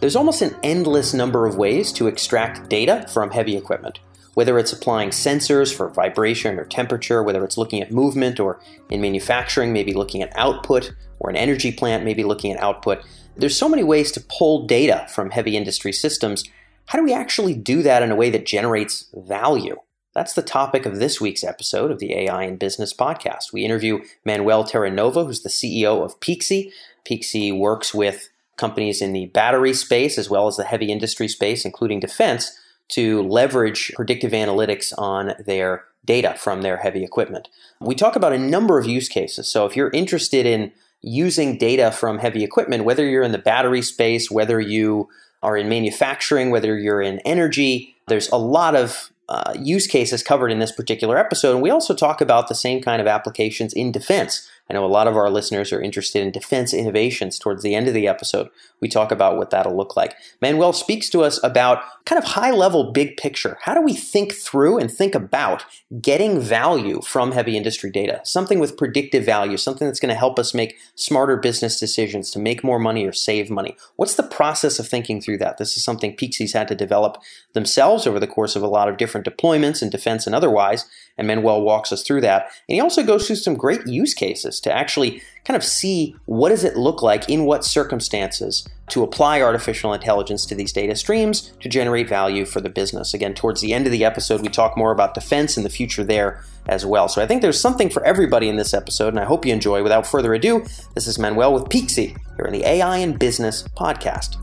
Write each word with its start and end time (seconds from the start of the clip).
there's 0.00 0.16
almost 0.16 0.42
an 0.42 0.56
endless 0.62 1.12
number 1.12 1.46
of 1.46 1.56
ways 1.56 1.92
to 1.92 2.06
extract 2.06 2.68
data 2.68 3.06
from 3.12 3.30
heavy 3.30 3.56
equipment. 3.56 3.98
Whether 4.34 4.58
it's 4.58 4.72
applying 4.72 5.10
sensors 5.10 5.74
for 5.74 5.88
vibration 5.88 6.58
or 6.58 6.64
temperature, 6.64 7.22
whether 7.22 7.44
it's 7.44 7.58
looking 7.58 7.82
at 7.82 7.90
movement, 7.90 8.38
or 8.38 8.60
in 8.88 9.00
manufacturing, 9.00 9.72
maybe 9.72 9.92
looking 9.92 10.22
at 10.22 10.36
output, 10.36 10.92
or 11.18 11.30
an 11.30 11.36
energy 11.36 11.72
plant, 11.72 12.04
maybe 12.04 12.22
looking 12.22 12.52
at 12.52 12.62
output. 12.62 13.02
There's 13.36 13.56
so 13.56 13.68
many 13.68 13.82
ways 13.82 14.12
to 14.12 14.24
pull 14.28 14.66
data 14.66 15.06
from 15.10 15.30
heavy 15.30 15.56
industry 15.56 15.92
systems. 15.92 16.44
How 16.86 16.98
do 16.98 17.04
we 17.04 17.12
actually 17.12 17.54
do 17.54 17.82
that 17.82 18.02
in 18.02 18.12
a 18.12 18.16
way 18.16 18.30
that 18.30 18.46
generates 18.46 19.10
value? 19.12 19.76
That's 20.14 20.34
the 20.34 20.42
topic 20.42 20.86
of 20.86 20.98
this 20.98 21.20
week's 21.20 21.44
episode 21.44 21.90
of 21.90 21.98
the 21.98 22.14
AI 22.14 22.44
in 22.44 22.56
Business 22.56 22.94
podcast. 22.94 23.52
We 23.52 23.64
interview 23.64 24.00
Manuel 24.24 24.64
Terranova, 24.64 25.26
who's 25.26 25.42
the 25.42 25.48
CEO 25.48 26.04
of 26.04 26.18
Peaxy. 26.20 26.70
Peaxy 27.04 27.56
works 27.56 27.92
with 27.92 28.28
companies 28.58 29.00
in 29.00 29.12
the 29.12 29.26
battery 29.26 29.72
space 29.72 30.18
as 30.18 30.28
well 30.28 30.46
as 30.46 30.56
the 30.56 30.64
heavy 30.64 30.92
industry 30.92 31.28
space, 31.28 31.64
including 31.64 32.00
defense, 32.00 32.58
to 32.88 33.22
leverage 33.22 33.92
predictive 33.94 34.32
analytics 34.32 34.92
on 34.98 35.34
their 35.46 35.84
data 36.04 36.34
from 36.38 36.62
their 36.62 36.78
heavy 36.78 37.04
equipment. 37.04 37.48
We 37.80 37.94
talk 37.94 38.16
about 38.16 38.32
a 38.32 38.38
number 38.38 38.78
of 38.78 38.86
use 38.86 39.08
cases. 39.08 39.48
So 39.50 39.66
if 39.66 39.76
you're 39.76 39.90
interested 39.90 40.46
in 40.46 40.72
using 41.02 41.58
data 41.58 41.92
from 41.92 42.18
heavy 42.18 42.42
equipment, 42.42 42.84
whether 42.84 43.06
you're 43.06 43.22
in 43.22 43.32
the 43.32 43.38
battery 43.38 43.82
space, 43.82 44.30
whether 44.30 44.58
you 44.58 45.08
are 45.42 45.56
in 45.56 45.68
manufacturing, 45.68 46.50
whether 46.50 46.76
you're 46.78 47.02
in 47.02 47.20
energy, 47.20 47.94
there's 48.08 48.28
a 48.30 48.36
lot 48.36 48.74
of 48.74 49.10
uh, 49.28 49.54
use 49.60 49.86
cases 49.86 50.22
covered 50.22 50.50
in 50.50 50.58
this 50.58 50.72
particular 50.72 51.18
episode. 51.18 51.52
And 51.52 51.62
we 51.62 51.70
also 51.70 51.94
talk 51.94 52.20
about 52.20 52.48
the 52.48 52.54
same 52.54 52.80
kind 52.80 53.00
of 53.00 53.06
applications 53.06 53.72
in 53.74 53.92
defense. 53.92 54.48
I 54.70 54.74
know 54.74 54.84
a 54.84 54.86
lot 54.86 55.06
of 55.06 55.16
our 55.16 55.30
listeners 55.30 55.72
are 55.72 55.80
interested 55.80 56.22
in 56.22 56.30
defense 56.30 56.74
innovations 56.74 57.38
towards 57.38 57.62
the 57.62 57.74
end 57.74 57.88
of 57.88 57.94
the 57.94 58.06
episode. 58.06 58.50
We 58.80 58.88
talk 58.88 59.10
about 59.10 59.36
what 59.36 59.50
that'll 59.50 59.76
look 59.76 59.96
like. 59.96 60.14
Manuel 60.42 60.72
speaks 60.72 61.08
to 61.10 61.22
us 61.22 61.42
about 61.42 61.82
kind 62.04 62.22
of 62.22 62.30
high 62.30 62.50
level, 62.50 62.92
big 62.92 63.16
picture. 63.16 63.58
How 63.62 63.74
do 63.74 63.80
we 63.80 63.94
think 63.94 64.34
through 64.34 64.78
and 64.78 64.90
think 64.90 65.14
about 65.14 65.64
getting 66.00 66.40
value 66.40 67.00
from 67.02 67.32
heavy 67.32 67.56
industry 67.56 67.90
data? 67.90 68.20
Something 68.24 68.58
with 68.58 68.76
predictive 68.76 69.24
value, 69.24 69.56
something 69.56 69.86
that's 69.86 70.00
going 70.00 70.12
to 70.12 70.18
help 70.18 70.38
us 70.38 70.52
make 70.52 70.76
smarter 70.94 71.36
business 71.36 71.80
decisions 71.80 72.30
to 72.32 72.38
make 72.38 72.62
more 72.62 72.78
money 72.78 73.06
or 73.06 73.12
save 73.12 73.50
money. 73.50 73.76
What's 73.96 74.14
the 74.14 74.22
process 74.22 74.78
of 74.78 74.86
thinking 74.86 75.20
through 75.20 75.38
that? 75.38 75.58
This 75.58 75.76
is 75.76 75.84
something 75.84 76.16
Peaxy's 76.16 76.52
had 76.52 76.68
to 76.68 76.74
develop 76.74 77.18
themselves 77.54 78.06
over 78.06 78.20
the 78.20 78.26
course 78.26 78.54
of 78.54 78.62
a 78.62 78.68
lot 78.68 78.88
of 78.88 78.98
different 78.98 79.26
deployments 79.26 79.82
in 79.82 79.90
defense 79.90 80.26
and 80.26 80.34
otherwise. 80.34 80.86
And 81.18 81.26
Manuel 81.26 81.62
walks 81.62 81.92
us 81.92 82.02
through 82.02 82.22
that. 82.22 82.44
And 82.68 82.74
he 82.76 82.80
also 82.80 83.02
goes 83.02 83.26
through 83.26 83.36
some 83.36 83.56
great 83.56 83.86
use 83.86 84.14
cases 84.14 84.60
to 84.60 84.72
actually 84.72 85.20
kind 85.44 85.56
of 85.56 85.64
see 85.64 86.14
what 86.26 86.50
does 86.50 86.64
it 86.64 86.76
look 86.76 87.02
like 87.02 87.28
in 87.28 87.44
what 87.44 87.64
circumstances 87.64 88.66
to 88.90 89.02
apply 89.02 89.42
artificial 89.42 89.92
intelligence 89.92 90.46
to 90.46 90.54
these 90.54 90.72
data 90.72 90.94
streams 90.94 91.52
to 91.60 91.68
generate 91.68 92.08
value 92.08 92.44
for 92.44 92.60
the 92.60 92.70
business. 92.70 93.12
Again, 93.12 93.34
towards 93.34 93.60
the 93.60 93.74
end 93.74 93.86
of 93.86 93.92
the 93.92 94.04
episode, 94.04 94.40
we 94.40 94.48
talk 94.48 94.76
more 94.76 94.92
about 94.92 95.14
defense 95.14 95.56
and 95.56 95.66
the 95.66 95.70
future 95.70 96.04
there 96.04 96.42
as 96.66 96.86
well. 96.86 97.08
So 97.08 97.22
I 97.22 97.26
think 97.26 97.42
there's 97.42 97.60
something 97.60 97.90
for 97.90 98.04
everybody 98.04 98.48
in 98.48 98.56
this 98.56 98.74
episode, 98.74 99.08
and 99.08 99.20
I 99.20 99.24
hope 99.24 99.44
you 99.44 99.52
enjoy. 99.52 99.82
Without 99.82 100.06
further 100.06 100.34
ado, 100.34 100.64
this 100.94 101.06
is 101.06 101.18
Manuel 101.18 101.52
with 101.52 101.64
Peaxy 101.64 102.16
here 102.36 102.46
in 102.46 102.52
the 102.52 102.64
AI 102.64 102.98
and 102.98 103.18
Business 103.18 103.62
podcast. 103.76 104.36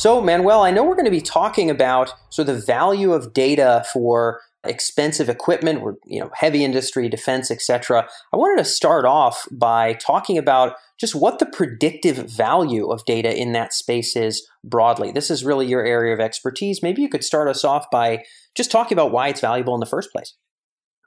So, 0.00 0.22
Manuel, 0.22 0.62
I 0.62 0.70
know 0.70 0.82
we're 0.82 0.94
going 0.94 1.04
to 1.04 1.10
be 1.10 1.20
talking 1.20 1.68
about 1.68 2.14
so 2.30 2.42
the 2.42 2.54
value 2.54 3.12
of 3.12 3.34
data 3.34 3.84
for 3.92 4.40
expensive 4.64 5.28
equipment, 5.28 5.82
or 5.82 5.98
you 6.06 6.18
know, 6.18 6.30
heavy 6.34 6.64
industry, 6.64 7.06
defense, 7.10 7.50
etc. 7.50 8.08
I 8.32 8.38
wanted 8.38 8.64
to 8.64 8.70
start 8.70 9.04
off 9.04 9.46
by 9.50 9.92
talking 9.92 10.38
about 10.38 10.76
just 10.98 11.14
what 11.14 11.38
the 11.38 11.44
predictive 11.44 12.16
value 12.16 12.90
of 12.90 13.04
data 13.04 13.38
in 13.38 13.52
that 13.52 13.74
space 13.74 14.16
is 14.16 14.48
broadly. 14.64 15.12
This 15.12 15.30
is 15.30 15.44
really 15.44 15.66
your 15.66 15.84
area 15.84 16.14
of 16.14 16.20
expertise. 16.20 16.82
Maybe 16.82 17.02
you 17.02 17.10
could 17.10 17.22
start 17.22 17.46
us 17.46 17.62
off 17.62 17.84
by 17.92 18.24
just 18.54 18.70
talking 18.70 18.96
about 18.96 19.12
why 19.12 19.28
it's 19.28 19.42
valuable 19.42 19.74
in 19.74 19.80
the 19.80 19.86
first 19.86 20.12
place. 20.12 20.32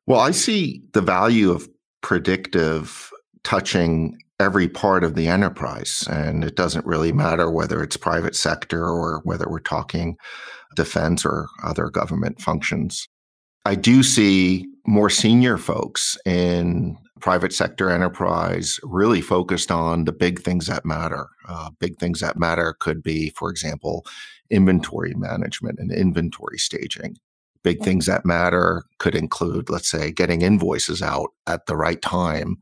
Well, 0.05 0.19
I 0.19 0.29
see 0.29 0.83
the 0.93 1.01
value 1.01 1.49
of 1.49 1.67
predictive 2.01 3.09
touching 3.43 4.17
every 4.39 4.67
part 4.67 5.03
of 5.03 5.15
the 5.15 5.27
enterprise. 5.27 6.07
And 6.09 6.43
it 6.43 6.55
doesn't 6.55 6.85
really 6.85 7.11
matter 7.11 7.49
whether 7.49 7.83
it's 7.83 7.97
private 7.97 8.35
sector 8.35 8.85
or 8.85 9.21
whether 9.23 9.47
we're 9.49 9.59
talking 9.59 10.17
defense 10.75 11.25
or 11.25 11.47
other 11.63 11.89
government 11.89 12.41
functions. 12.41 13.07
I 13.65 13.75
do 13.75 14.03
see 14.03 14.65
more 14.85 15.09
senior 15.09 15.57
folks 15.57 16.17
in 16.25 16.97
private 17.21 17.53
sector 17.53 17.89
enterprise 17.89 18.79
really 18.83 19.21
focused 19.21 19.71
on 19.71 20.03
the 20.03 20.11
big 20.11 20.41
things 20.41 20.67
that 20.67 20.85
matter. 20.85 21.27
Uh, 21.47 21.69
big 21.79 21.97
things 21.97 22.19
that 22.19 22.37
matter 22.37 22.75
could 22.79 23.01
be, 23.01 23.29
for 23.29 23.49
example, 23.49 24.05
inventory 24.49 25.13
management 25.15 25.79
and 25.79 25.89
inventory 25.91 26.57
staging. 26.57 27.15
Big 27.63 27.77
mm-hmm. 27.77 27.85
things 27.85 28.05
that 28.07 28.25
matter 28.25 28.83
could 28.97 29.15
include, 29.15 29.69
let's 29.69 29.89
say, 29.89 30.11
getting 30.11 30.41
invoices 30.41 31.01
out 31.01 31.29
at 31.47 31.65
the 31.65 31.77
right 31.77 32.01
time 32.01 32.57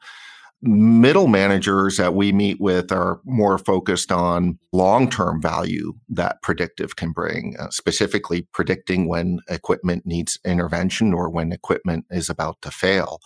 middle 0.62 1.28
managers 1.28 1.98
that 1.98 2.14
we 2.14 2.32
meet 2.32 2.60
with 2.62 2.92
are 2.92 3.20
more 3.26 3.58
focused 3.58 4.12
on 4.12 4.60
long-term 4.72 5.42
value 5.42 5.94
that 6.10 6.42
predictive 6.42 6.96
can 6.96 7.12
bring 7.12 7.56
uh, 7.60 7.70
specifically 7.70 8.48
predicting 8.54 9.08
when 9.08 9.40
equipment 9.50 10.06
needs 10.06 10.40
intervention 10.46 11.14
or 11.14 11.30
when 11.30 11.52
equipment 11.52 12.06
is 12.12 12.30
about 12.30 12.62
to 12.62 12.70
fail. 12.70 13.20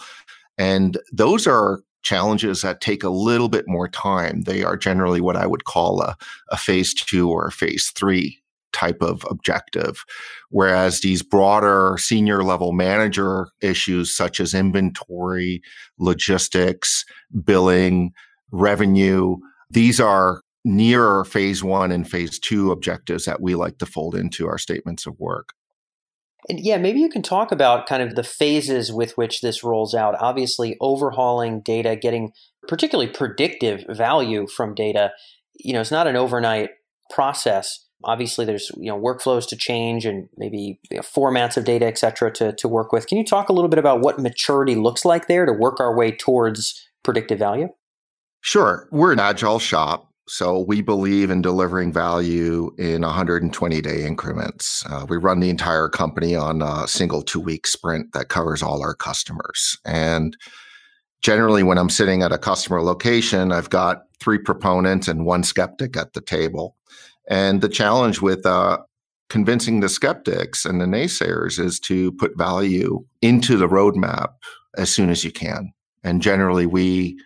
And 0.57 0.97
those 1.12 1.46
are 1.46 1.81
challenges 2.03 2.62
that 2.62 2.81
take 2.81 3.03
a 3.03 3.09
little 3.09 3.50
bit 3.50 3.66
more 3.67 3.90
time. 3.90 4.44
They 4.44 4.63
are 4.63 4.78
generally 4.78 5.19
what 5.19 5.35
i 5.35 5.46
would 5.46 5.66
call 5.66 6.02
a, 6.02 6.16
a 6.52 6.57
phase 6.57 6.94
two 6.94 7.29
or 7.29 7.47
a 7.47 7.52
phase 7.52 7.91
three 7.96 8.41
type 8.75 9.01
of 9.01 9.25
objective. 9.29 10.03
Whereas 10.49 10.99
these 10.99 11.23
broader 11.23 11.95
senior 11.97 12.43
level 12.43 12.73
manager 12.73 13.47
issues, 13.61 14.15
such 14.15 14.39
as 14.39 14.53
inventory, 14.53 15.61
logistics, 15.97 17.05
billing, 17.45 18.11
revenue, 18.51 19.37
these 19.69 19.99
are 19.99 20.41
nearer 20.65 21.23
phase 21.23 21.63
one 21.63 21.91
and 21.91 22.09
phase 22.09 22.37
two 22.37 22.71
objectives 22.71 23.25
that 23.25 23.41
we 23.41 23.55
like 23.55 23.77
to 23.77 23.85
fold 23.85 24.15
into 24.15 24.47
our 24.47 24.57
statements 24.57 25.05
of 25.05 25.17
work. 25.19 25.53
And 26.49 26.59
yeah, 26.59 26.77
maybe 26.77 26.99
you 26.99 27.09
can 27.09 27.21
talk 27.21 27.51
about 27.51 27.87
kind 27.87 28.03
of 28.03 28.15
the 28.15 28.23
phases 28.23 28.91
with 28.91 29.17
which 29.17 29.41
this 29.41 29.63
rolls 29.63 29.95
out. 29.95 30.15
Obviously, 30.19 30.75
overhauling 30.79 31.61
data, 31.61 31.95
getting 31.95 32.33
particularly 32.67 33.09
predictive 33.09 33.85
value 33.89 34.47
from 34.47 34.75
data, 34.75 35.11
you 35.59 35.73
know, 35.73 35.81
it's 35.81 35.91
not 35.91 36.07
an 36.07 36.15
overnight 36.15 36.69
process 37.09 37.84
obviously 38.05 38.45
there's 38.45 38.71
you 38.77 38.89
know 38.89 38.99
workflows 38.99 39.47
to 39.47 39.55
change 39.55 40.05
and 40.05 40.29
maybe 40.38 40.79
you 40.89 40.97
know, 40.97 41.01
formats 41.01 41.57
of 41.57 41.66
data 41.66 41.85
et 41.85 41.97
cetera 41.97 42.31
to, 42.31 42.53
to 42.53 42.67
work 42.67 42.91
with 42.91 43.07
can 43.07 43.17
you 43.17 43.25
talk 43.25 43.49
a 43.49 43.53
little 43.53 43.69
bit 43.69 43.79
about 43.79 44.01
what 44.01 44.19
maturity 44.19 44.75
looks 44.75 45.03
like 45.03 45.27
there 45.27 45.45
to 45.45 45.53
work 45.53 45.79
our 45.79 45.95
way 45.95 46.11
towards 46.11 46.88
predictive 47.03 47.39
value 47.39 47.67
sure 48.41 48.88
we're 48.91 49.11
an 49.11 49.19
agile 49.19 49.59
shop 49.59 50.09
so 50.27 50.59
we 50.59 50.81
believe 50.81 51.29
in 51.29 51.41
delivering 51.41 51.93
value 51.93 52.73
in 52.79 53.03
120 53.03 53.81
day 53.81 54.05
increments. 54.05 54.83
Uh, 54.89 55.05
we 55.07 55.17
run 55.17 55.39
the 55.39 55.51
entire 55.51 55.87
company 55.87 56.35
on 56.35 56.63
a 56.63 56.87
single 56.87 57.22
two 57.22 57.39
week 57.39 57.67
sprint 57.67 58.13
that 58.13 58.29
covers 58.29 58.63
all 58.63 58.81
our 58.81 58.95
customers. 58.95 59.77
And 59.85 60.35
generally, 61.22 61.61
when 61.61 61.77
I'm 61.77 61.91
sitting 61.91 62.23
at 62.23 62.31
a 62.31 62.39
customer 62.39 62.81
location, 62.81 63.51
I've 63.51 63.69
got 63.69 64.03
three 64.19 64.39
proponents 64.39 65.07
and 65.07 65.25
one 65.25 65.43
skeptic 65.43 65.95
at 65.95 66.13
the 66.13 66.22
table. 66.22 66.75
And 67.27 67.61
the 67.61 67.69
challenge 67.69 68.21
with 68.21 68.45
uh, 68.45 68.79
convincing 69.29 69.79
the 69.79 69.89
skeptics 69.89 70.66
and 70.66 70.79
the 70.79 70.85
naysayers 70.85 71.59
is 71.59 71.79
to 71.81 72.11
put 72.13 72.37
value 72.37 73.03
into 73.22 73.57
the 73.57 73.67
roadmap 73.67 74.33
as 74.77 74.91
soon 74.91 75.09
as 75.09 75.23
you 75.23 75.31
can. 75.31 75.72
And 76.03 76.22
generally, 76.22 76.66
we 76.66 77.17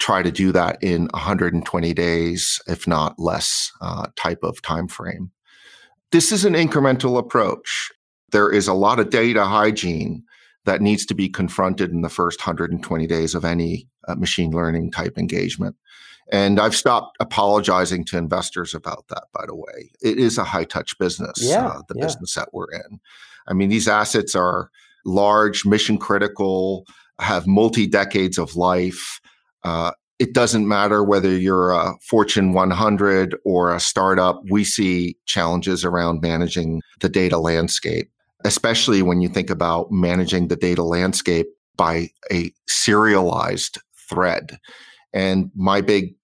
try 0.00 0.22
to 0.22 0.32
do 0.32 0.50
that 0.52 0.82
in 0.82 1.08
120 1.14 1.94
days, 1.94 2.60
if 2.66 2.86
not 2.86 3.14
less, 3.18 3.70
uh, 3.80 4.08
type 4.16 4.40
of 4.42 4.60
time 4.62 4.88
frame. 4.88 5.30
This 6.10 6.32
is 6.32 6.44
an 6.44 6.54
incremental 6.54 7.18
approach. 7.18 7.90
There 8.32 8.50
is 8.50 8.66
a 8.66 8.74
lot 8.74 8.98
of 8.98 9.10
data 9.10 9.44
hygiene 9.44 10.24
that 10.64 10.80
needs 10.80 11.06
to 11.06 11.14
be 11.14 11.28
confronted 11.28 11.90
in 11.90 12.02
the 12.02 12.08
first 12.08 12.40
120 12.40 13.06
days 13.06 13.34
of 13.34 13.44
any 13.44 13.86
uh, 14.08 14.14
machine 14.14 14.50
learning 14.50 14.90
type 14.90 15.18
engagement. 15.18 15.76
And 16.32 16.58
I've 16.58 16.74
stopped 16.74 17.16
apologizing 17.20 18.04
to 18.06 18.18
investors 18.18 18.74
about 18.74 19.04
that, 19.08 19.24
by 19.32 19.44
the 19.46 19.54
way. 19.54 19.90
It 20.02 20.18
is 20.18 20.38
a 20.38 20.44
high 20.44 20.64
touch 20.64 20.98
business, 20.98 21.36
yeah, 21.40 21.66
uh, 21.66 21.82
the 21.88 21.96
yeah. 21.98 22.06
business 22.06 22.34
that 22.34 22.48
we're 22.52 22.70
in. 22.70 23.00
I 23.46 23.52
mean, 23.52 23.68
these 23.68 23.88
assets 23.88 24.34
are 24.34 24.70
large, 25.04 25.66
mission 25.66 25.98
critical, 25.98 26.86
have 27.20 27.46
multi 27.46 27.86
decades 27.86 28.38
of 28.38 28.56
life. 28.56 29.20
Uh, 29.62 29.92
it 30.18 30.32
doesn't 30.32 30.68
matter 30.68 31.02
whether 31.02 31.36
you're 31.36 31.72
a 31.72 31.94
Fortune 32.00 32.52
100 32.52 33.36
or 33.44 33.74
a 33.74 33.80
startup, 33.80 34.40
we 34.48 34.64
see 34.64 35.16
challenges 35.26 35.84
around 35.84 36.22
managing 36.22 36.80
the 37.00 37.08
data 37.08 37.38
landscape, 37.38 38.10
especially 38.44 39.02
when 39.02 39.20
you 39.20 39.28
think 39.28 39.50
about 39.50 39.90
managing 39.90 40.48
the 40.48 40.56
data 40.56 40.84
landscape 40.84 41.48
by 41.76 42.10
a 42.30 42.52
serialized 42.68 43.78
thread. 44.08 44.58
And 45.14 45.50
my 45.54 45.80
big 45.80 46.14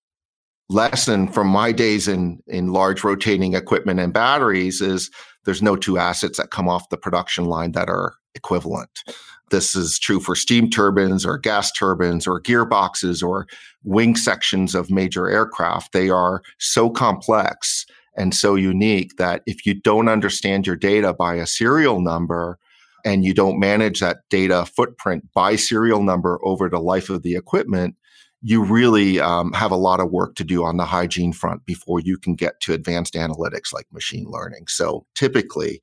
lesson 0.68 1.26
from 1.28 1.48
my 1.48 1.72
days 1.72 2.06
in 2.06 2.40
in 2.46 2.72
large 2.72 3.02
rotating 3.02 3.54
equipment 3.54 3.98
and 3.98 4.12
batteries 4.12 4.80
is 4.80 5.10
there's 5.44 5.62
no 5.62 5.74
two 5.74 5.98
assets 5.98 6.38
that 6.38 6.50
come 6.50 6.68
off 6.68 6.90
the 6.90 6.96
production 6.96 7.46
line 7.46 7.72
that 7.72 7.88
are 7.88 8.14
equivalent. 8.34 9.02
This 9.50 9.74
is 9.74 9.98
true 9.98 10.20
for 10.20 10.36
steam 10.36 10.70
turbines 10.70 11.26
or 11.26 11.38
gas 11.38 11.72
turbines 11.72 12.26
or 12.26 12.40
gearboxes 12.40 13.22
or 13.26 13.48
wing 13.82 14.14
sections 14.14 14.74
of 14.76 14.90
major 14.90 15.28
aircraft. 15.28 15.92
They 15.92 16.08
are 16.08 16.42
so 16.58 16.88
complex 16.88 17.84
and 18.16 18.34
so 18.34 18.54
unique 18.54 19.16
that 19.16 19.42
if 19.46 19.66
you 19.66 19.74
don't 19.74 20.08
understand 20.08 20.66
your 20.66 20.76
data 20.76 21.12
by 21.12 21.34
a 21.34 21.46
serial 21.46 22.00
number 22.00 22.58
and 23.04 23.24
you 23.24 23.34
don't 23.34 23.58
manage 23.58 24.00
that 24.00 24.18
data 24.28 24.66
footprint 24.66 25.26
by 25.34 25.56
serial 25.56 26.02
number 26.02 26.38
over 26.44 26.68
the 26.68 26.80
life 26.80 27.10
of 27.10 27.22
the 27.22 27.34
equipment, 27.34 27.96
you 28.42 28.64
really 28.64 29.20
um, 29.20 29.52
have 29.52 29.70
a 29.70 29.76
lot 29.76 30.00
of 30.00 30.10
work 30.10 30.34
to 30.36 30.44
do 30.44 30.64
on 30.64 30.76
the 30.76 30.84
hygiene 30.84 31.32
front 31.32 31.64
before 31.66 32.00
you 32.00 32.16
can 32.16 32.34
get 32.34 32.60
to 32.60 32.72
advanced 32.72 33.14
analytics 33.14 33.72
like 33.72 33.86
machine 33.92 34.26
learning. 34.28 34.66
So 34.68 35.06
typically, 35.14 35.80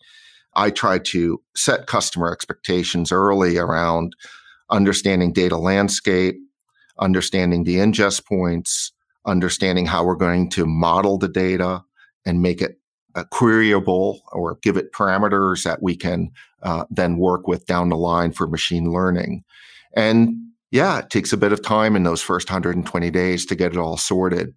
I 0.55 0.71
try 0.71 0.97
to 0.99 1.41
set 1.55 1.85
customer 1.85 2.31
expectations 2.31 3.11
early 3.11 3.57
around 3.57 4.15
understanding 4.71 5.31
data 5.31 5.57
landscape, 5.57 6.35
understanding 6.99 7.63
the 7.63 7.75
ingest 7.75 8.25
points, 8.25 8.91
understanding 9.25 9.85
how 9.85 10.03
we're 10.03 10.15
going 10.15 10.49
to 10.51 10.65
model 10.65 11.19
the 11.19 11.27
data 11.27 11.83
and 12.25 12.41
make 12.41 12.61
it 12.61 12.79
uh, 13.13 13.23
queryable 13.31 14.19
or 14.31 14.57
give 14.63 14.77
it 14.77 14.93
parameters 14.93 15.63
that 15.63 15.81
we 15.83 15.95
can 15.95 16.31
uh, 16.63 16.85
then 16.89 17.17
work 17.17 17.47
with 17.47 17.65
down 17.67 17.89
the 17.89 17.97
line 17.97 18.31
for 18.31 18.47
machine 18.47 18.91
learning. 18.91 19.43
And 19.95 20.35
yeah, 20.71 20.99
it 20.99 21.09
takes 21.09 21.31
a 21.33 21.37
bit 21.37 21.51
of 21.51 21.61
time 21.61 21.95
in 21.95 22.03
those 22.03 22.21
first 22.21 22.49
120 22.49 23.09
days 23.11 23.45
to 23.45 23.55
get 23.55 23.71
it 23.71 23.77
all 23.77 23.97
sorted. 23.97 24.53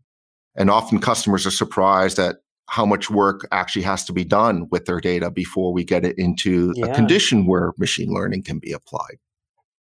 And 0.57 0.71
often 0.71 0.99
customers 0.99 1.47
are 1.47 1.53
surprised 1.53 2.19
at 2.19 2.37
how 2.69 2.87
much 2.87 3.11
work 3.11 3.47
actually 3.53 3.83
has 3.83 4.05
to 4.05 4.13
be 4.13 4.25
done 4.25 4.69
with 4.71 4.85
their 4.87 5.01
data 5.01 5.31
before 5.31 5.73
we 5.73 5.85
get 5.85 6.05
it 6.05 6.17
into 6.19 6.73
yeah. 6.77 6.87
a 6.87 6.95
condition 6.95 7.47
where 7.47 7.73
machine 7.79 8.13
learning 8.13 8.43
can 8.43 8.59
be 8.59 8.73
applied. 8.73 9.19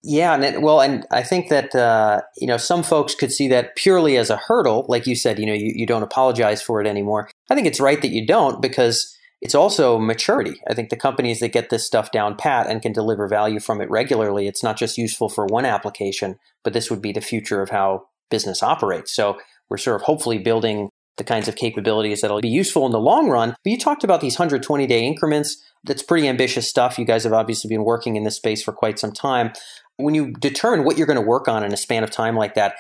Yeah, 0.02 0.34
and 0.34 0.46
it, 0.46 0.62
well, 0.62 0.80
and 0.80 1.06
I 1.12 1.24
think 1.24 1.50
that 1.50 1.76
uh, 1.76 2.22
you 2.38 2.48
know 2.48 2.56
some 2.58 2.84
folks 2.84 3.16
could 3.16 3.34
see 3.34 3.50
that 3.50 3.76
purely 3.76 4.16
as 4.16 4.30
a 4.30 4.38
hurdle, 4.38 4.86
like 4.88 5.06
you 5.06 5.16
said. 5.16 5.38
You 5.40 5.46
know, 5.46 5.54
you, 5.54 5.74
you 5.76 5.86
don't 5.86 6.04
apologize 6.04 6.62
for 6.62 6.80
it 6.80 6.88
anymore. 6.88 7.30
I 7.50 7.56
think 7.56 7.68
it's 7.68 7.82
right 7.82 8.02
that 8.02 8.12
you 8.12 8.26
don't 8.26 8.62
because 8.62 9.14
it's 9.42 9.56
also 9.56 9.98
maturity. 9.98 10.62
I 10.70 10.74
think 10.74 10.90
the 10.90 10.98
companies 10.98 11.40
that 11.40 11.54
get 11.54 11.70
this 11.70 11.86
stuff 11.86 12.12
down 12.12 12.36
pat 12.36 12.68
and 12.68 12.82
can 12.82 12.92
deliver 12.92 13.28
value 13.28 13.60
from 13.60 13.80
it 13.82 13.90
regularly, 13.90 14.48
it's 14.48 14.64
not 14.64 14.78
just 14.78 14.98
useful 14.98 15.30
for 15.30 15.46
one 15.46 15.66
application, 15.66 16.38
but 16.64 16.74
this 16.74 16.90
would 16.90 17.02
be 17.02 17.14
the 17.14 17.22
future 17.22 17.62
of 17.62 17.70
how 17.70 18.08
business 18.30 18.62
operates. 18.62 19.14
So 19.16 19.38
we're 19.70 19.78
sort 19.78 19.96
of 19.96 20.02
hopefully 20.04 20.40
building 20.40 20.90
the 21.18 21.24
kinds 21.24 21.48
of 21.48 21.56
capabilities 21.56 22.22
that'll 22.22 22.42
be 22.42 22.50
useful 22.50 22.86
in 22.86 22.92
the 22.92 23.00
long 23.00 23.30
run. 23.30 23.50
But 23.64 23.72
you 23.72 23.78
talked 23.78 24.04
about 24.04 24.22
these 24.22 24.40
120 24.40 24.88
day 24.88 25.06
increments. 25.06 25.62
That's 25.84 26.04
pretty 26.04 26.28
ambitious 26.28 26.68
stuff. 26.68 26.98
You 26.98 27.06
guys 27.06 27.24
have 27.24 27.34
obviously 27.34 27.70
been 27.70 27.84
working 27.84 28.16
in 28.16 28.24
this 28.24 28.36
space 28.36 28.64
for 28.64 28.74
quite 28.74 29.00
some 29.00 29.12
time. 29.12 29.52
When 29.98 30.16
you 30.16 30.32
determine 30.34 30.86
what 30.86 30.98
you're 30.98 31.08
going 31.08 31.20
to 31.20 31.26
work 31.26 31.48
on 31.48 31.64
in 31.64 31.74
a 31.74 31.78
span 31.78 32.04
of 32.04 32.12
time 32.12 32.36
like 32.36 32.56
that, 32.56 32.76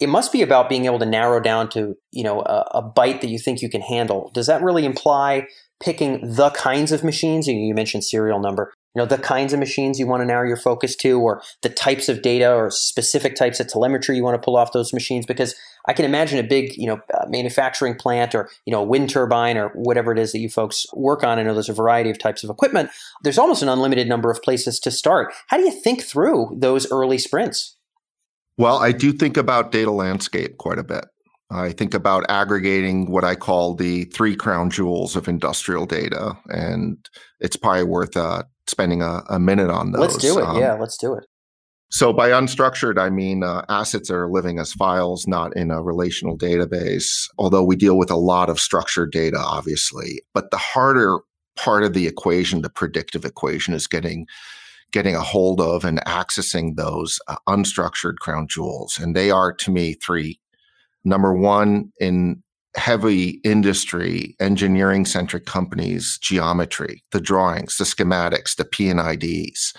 it 0.00 0.08
must 0.08 0.32
be 0.32 0.42
about 0.42 0.68
being 0.68 0.86
able 0.86 0.98
to 0.98 1.06
narrow 1.06 1.40
down 1.40 1.68
to 1.70 1.96
you 2.12 2.24
know 2.24 2.40
a, 2.40 2.66
a 2.74 2.82
bite 2.82 3.20
that 3.20 3.28
you 3.28 3.38
think 3.38 3.62
you 3.62 3.70
can 3.70 3.82
handle. 3.82 4.30
Does 4.34 4.46
that 4.46 4.62
really 4.62 4.84
imply 4.84 5.46
picking 5.80 6.20
the 6.34 6.50
kinds 6.50 6.92
of 6.92 7.02
machines. 7.02 7.48
You 7.48 7.74
mentioned 7.74 8.04
serial 8.04 8.38
number. 8.38 8.72
You 8.94 9.00
know, 9.00 9.06
the 9.06 9.18
kinds 9.18 9.52
of 9.52 9.60
machines 9.60 10.00
you 10.00 10.06
want 10.06 10.20
to 10.20 10.26
narrow 10.26 10.46
your 10.46 10.56
focus 10.56 10.96
to, 10.96 11.18
or 11.20 11.42
the 11.62 11.68
types 11.68 12.08
of 12.08 12.22
data 12.22 12.52
or 12.52 12.70
specific 12.70 13.36
types 13.36 13.60
of 13.60 13.68
telemetry 13.68 14.16
you 14.16 14.24
want 14.24 14.34
to 14.34 14.44
pull 14.44 14.56
off 14.56 14.72
those 14.72 14.92
machines. 14.92 15.26
Because 15.26 15.54
I 15.86 15.92
can 15.92 16.04
imagine 16.04 16.38
a 16.38 16.42
big, 16.42 16.76
you 16.76 16.86
know, 16.86 17.00
uh, 17.14 17.26
manufacturing 17.28 17.94
plant 17.94 18.34
or, 18.34 18.50
you 18.66 18.72
know, 18.72 18.80
a 18.80 18.86
wind 18.86 19.10
turbine 19.10 19.56
or 19.56 19.68
whatever 19.70 20.12
it 20.12 20.18
is 20.18 20.32
that 20.32 20.40
you 20.40 20.48
folks 20.48 20.86
work 20.92 21.22
on. 21.22 21.38
I 21.38 21.44
know 21.44 21.54
there's 21.54 21.68
a 21.68 21.74
variety 21.74 22.10
of 22.10 22.18
types 22.18 22.42
of 22.42 22.50
equipment. 22.50 22.90
There's 23.22 23.38
almost 23.38 23.62
an 23.62 23.68
unlimited 23.68 24.08
number 24.08 24.30
of 24.30 24.42
places 24.42 24.80
to 24.80 24.90
start. 24.90 25.32
How 25.46 25.56
do 25.56 25.62
you 25.62 25.70
think 25.70 26.02
through 26.02 26.56
those 26.58 26.90
early 26.90 27.18
sprints? 27.18 27.76
Well, 28.60 28.76
I 28.76 28.92
do 28.92 29.10
think 29.10 29.38
about 29.38 29.72
data 29.72 29.90
landscape 29.90 30.58
quite 30.58 30.78
a 30.78 30.84
bit. 30.84 31.06
I 31.50 31.72
think 31.72 31.94
about 31.94 32.26
aggregating 32.28 33.10
what 33.10 33.24
I 33.24 33.34
call 33.34 33.74
the 33.74 34.04
three 34.04 34.36
crown 34.36 34.68
jewels 34.68 35.16
of 35.16 35.28
industrial 35.28 35.86
data, 35.86 36.34
and 36.48 36.98
it's 37.40 37.56
probably 37.56 37.84
worth 37.84 38.18
uh, 38.18 38.42
spending 38.66 39.00
a, 39.00 39.22
a, 39.30 39.38
minute 39.38 39.70
on 39.70 39.92
those. 39.92 40.00
Let's 40.00 40.18
do 40.18 40.38
it. 40.38 40.44
Um, 40.44 40.60
yeah, 40.60 40.74
let's 40.74 40.98
do 40.98 41.14
it. 41.14 41.24
So, 41.90 42.12
by 42.12 42.28
unstructured, 42.28 42.98
I 42.98 43.08
mean 43.08 43.42
uh, 43.42 43.64
assets 43.70 44.08
that 44.08 44.14
are 44.16 44.30
living 44.30 44.58
as 44.58 44.74
files, 44.74 45.26
not 45.26 45.56
in 45.56 45.70
a 45.70 45.82
relational 45.82 46.36
database, 46.36 47.28
although 47.38 47.64
we 47.64 47.76
deal 47.76 47.96
with 47.96 48.10
a 48.10 48.16
lot 48.16 48.50
of 48.50 48.60
structured 48.60 49.10
data, 49.10 49.38
obviously. 49.38 50.20
But 50.34 50.50
the 50.50 50.58
harder 50.58 51.20
part 51.56 51.82
of 51.82 51.94
the 51.94 52.06
equation, 52.06 52.60
the 52.60 52.68
predictive 52.68 53.24
equation, 53.24 53.72
is 53.72 53.86
getting 53.86 54.26
getting 54.92 55.14
a 55.14 55.20
hold 55.20 55.60
of 55.60 55.84
and 55.84 56.04
accessing 56.04 56.76
those 56.76 57.18
uh, 57.28 57.36
unstructured 57.48 58.16
crown 58.16 58.46
jewels. 58.48 58.98
And 58.98 59.14
they 59.14 59.30
are, 59.30 59.52
to 59.52 59.70
me, 59.70 59.94
three 59.94 60.40
Number 61.04 61.34
one, 61.34 61.92
in 61.98 62.42
heavy 62.76 63.40
industry, 63.42 64.36
engineering 64.38 65.04
centric 65.04 65.46
companies, 65.46 66.18
geometry, 66.20 67.02
the 67.10 67.20
drawings, 67.20 67.76
the 67.76 67.84
schematics, 67.84 68.56
the 68.56 68.64
P&IDs. 68.64 69.74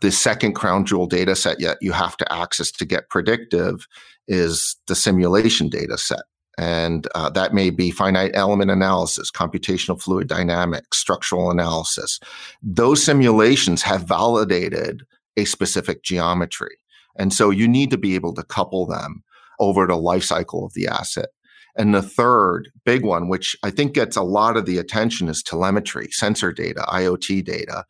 The 0.00 0.10
second 0.10 0.54
crown 0.54 0.84
jewel 0.84 1.06
data 1.06 1.36
set 1.36 1.60
yet 1.60 1.78
you 1.80 1.92
have 1.92 2.16
to 2.16 2.32
access 2.32 2.70
to 2.72 2.84
get 2.84 3.08
predictive 3.08 3.86
is 4.26 4.76
the 4.86 4.94
simulation 4.94 5.68
data 5.68 5.98
set. 5.98 6.22
And 6.58 7.08
uh, 7.14 7.30
that 7.30 7.54
may 7.54 7.70
be 7.70 7.90
finite 7.90 8.32
element 8.34 8.70
analysis, 8.70 9.30
computational 9.30 10.00
fluid 10.00 10.28
dynamics, 10.28 10.98
structural 10.98 11.50
analysis. 11.50 12.20
Those 12.62 13.02
simulations 13.02 13.82
have 13.82 14.02
validated 14.02 15.04
a 15.36 15.44
specific 15.44 16.02
geometry. 16.02 16.76
And 17.16 17.32
so 17.32 17.50
you 17.50 17.66
need 17.66 17.90
to 17.90 17.98
be 17.98 18.14
able 18.14 18.34
to 18.34 18.42
couple 18.42 18.86
them 18.86 19.22
over 19.60 19.86
the 19.86 19.96
life 19.96 20.24
cycle 20.24 20.66
of 20.66 20.74
the 20.74 20.88
asset. 20.88 21.28
And 21.74 21.94
the 21.94 22.02
third 22.02 22.70
big 22.84 23.04
one, 23.04 23.28
which 23.28 23.56
I 23.62 23.70
think 23.70 23.94
gets 23.94 24.16
a 24.16 24.22
lot 24.22 24.56
of 24.56 24.66
the 24.66 24.78
attention, 24.78 25.28
is 25.28 25.42
telemetry, 25.42 26.08
sensor 26.10 26.52
data, 26.52 26.84
IoT 26.88 27.44
data. 27.44 27.84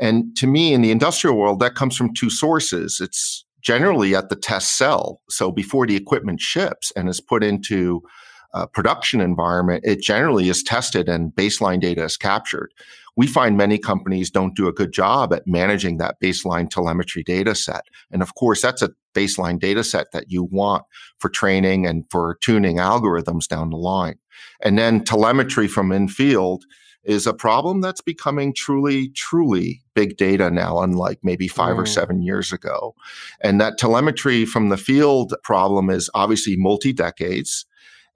And 0.00 0.34
to 0.36 0.46
me, 0.46 0.72
in 0.72 0.82
the 0.82 0.90
industrial 0.90 1.36
world, 1.36 1.60
that 1.60 1.74
comes 1.74 1.96
from 1.96 2.14
two 2.14 2.30
sources. 2.30 3.00
It's 3.00 3.44
generally 3.60 4.14
at 4.14 4.28
the 4.28 4.36
test 4.36 4.76
cell. 4.76 5.20
So 5.28 5.50
before 5.50 5.86
the 5.86 5.96
equipment 5.96 6.40
ships 6.40 6.92
and 6.96 7.08
is 7.08 7.20
put 7.20 7.44
into 7.44 8.02
a 8.52 8.66
production 8.66 9.20
environment, 9.20 9.84
it 9.86 10.02
generally 10.02 10.48
is 10.48 10.62
tested 10.62 11.08
and 11.08 11.32
baseline 11.34 11.80
data 11.80 12.04
is 12.04 12.16
captured. 12.16 12.72
We 13.16 13.26
find 13.26 13.56
many 13.56 13.78
companies 13.78 14.30
don't 14.30 14.56
do 14.56 14.68
a 14.68 14.72
good 14.72 14.92
job 14.92 15.32
at 15.32 15.46
managing 15.46 15.98
that 15.98 16.16
baseline 16.22 16.70
telemetry 16.70 17.22
data 17.22 17.54
set. 17.54 17.84
And 18.10 18.22
of 18.22 18.34
course, 18.34 18.62
that's 18.62 18.82
a 18.82 18.90
baseline 19.14 19.58
data 19.58 19.84
set 19.84 20.12
that 20.12 20.30
you 20.30 20.44
want 20.44 20.84
for 21.18 21.28
training 21.28 21.86
and 21.86 22.04
for 22.10 22.38
tuning 22.40 22.76
algorithms 22.76 23.46
down 23.46 23.70
the 23.70 23.76
line. 23.76 24.18
And 24.62 24.78
then 24.78 25.04
telemetry 25.04 25.68
from 25.68 25.92
in 25.92 26.08
field 26.08 26.64
is 27.04 27.26
a 27.26 27.34
problem 27.34 27.80
that's 27.80 28.00
becoming 28.00 28.52
truly, 28.52 29.08
truly 29.10 29.82
big 29.94 30.16
data 30.16 30.50
now, 30.50 30.80
unlike 30.80 31.18
maybe 31.22 31.48
five 31.48 31.76
mm. 31.76 31.80
or 31.80 31.86
seven 31.86 32.22
years 32.22 32.52
ago. 32.52 32.94
And 33.40 33.60
that 33.60 33.78
telemetry 33.78 34.44
from 34.44 34.68
the 34.68 34.76
field 34.76 35.34
problem 35.42 35.90
is 35.90 36.10
obviously 36.14 36.56
multi 36.56 36.92
decades. 36.92 37.66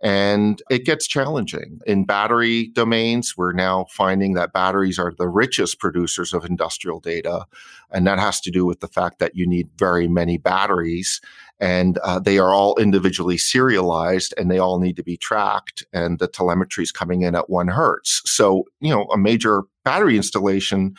And 0.03 0.61
it 0.69 0.85
gets 0.85 1.07
challenging. 1.07 1.81
In 1.87 2.05
battery 2.05 2.69
domains, 2.75 3.39
we're 3.39 3.55
now 3.55 3.87
finding 3.89 4.35
that 4.35 4.53
batteries 4.53 4.99
are 4.99 5.15
the 5.17 5.29
richest 5.29 5.79
producers 5.79 6.35
of 6.35 6.45
industrial 6.45 7.01
data. 7.01 7.47
And 7.91 8.07
that 8.07 8.19
has 8.19 8.39
to 8.43 8.51
do 8.51 8.67
with 8.67 8.81
the 8.81 8.89
fact 8.89 9.19
that 9.21 9.35
you 9.35 9.47
need 9.47 9.71
very 9.79 10.07
many 10.07 10.37
batteries 10.37 11.23
and 11.61 11.99
uh, 11.99 12.19
they 12.19 12.39
are 12.39 12.53
all 12.53 12.77
individually 12.79 13.39
serialized 13.39 14.35
and 14.37 14.51
they 14.51 14.59
all 14.59 14.79
need 14.79 14.97
to 14.97 15.03
be 15.03 15.17
tracked. 15.17 15.85
And 15.93 16.19
the 16.19 16.29
telemetry 16.29 16.83
is 16.83 16.93
coming 16.93 17.23
in 17.23 17.35
at 17.35 17.49
one 17.49 17.69
hertz. 17.69 18.23
So, 18.25 18.65
you 18.81 18.91
know, 18.91 19.05
a 19.05 19.19
major 19.19 19.63
battery 19.85 20.17
installation 20.17 20.95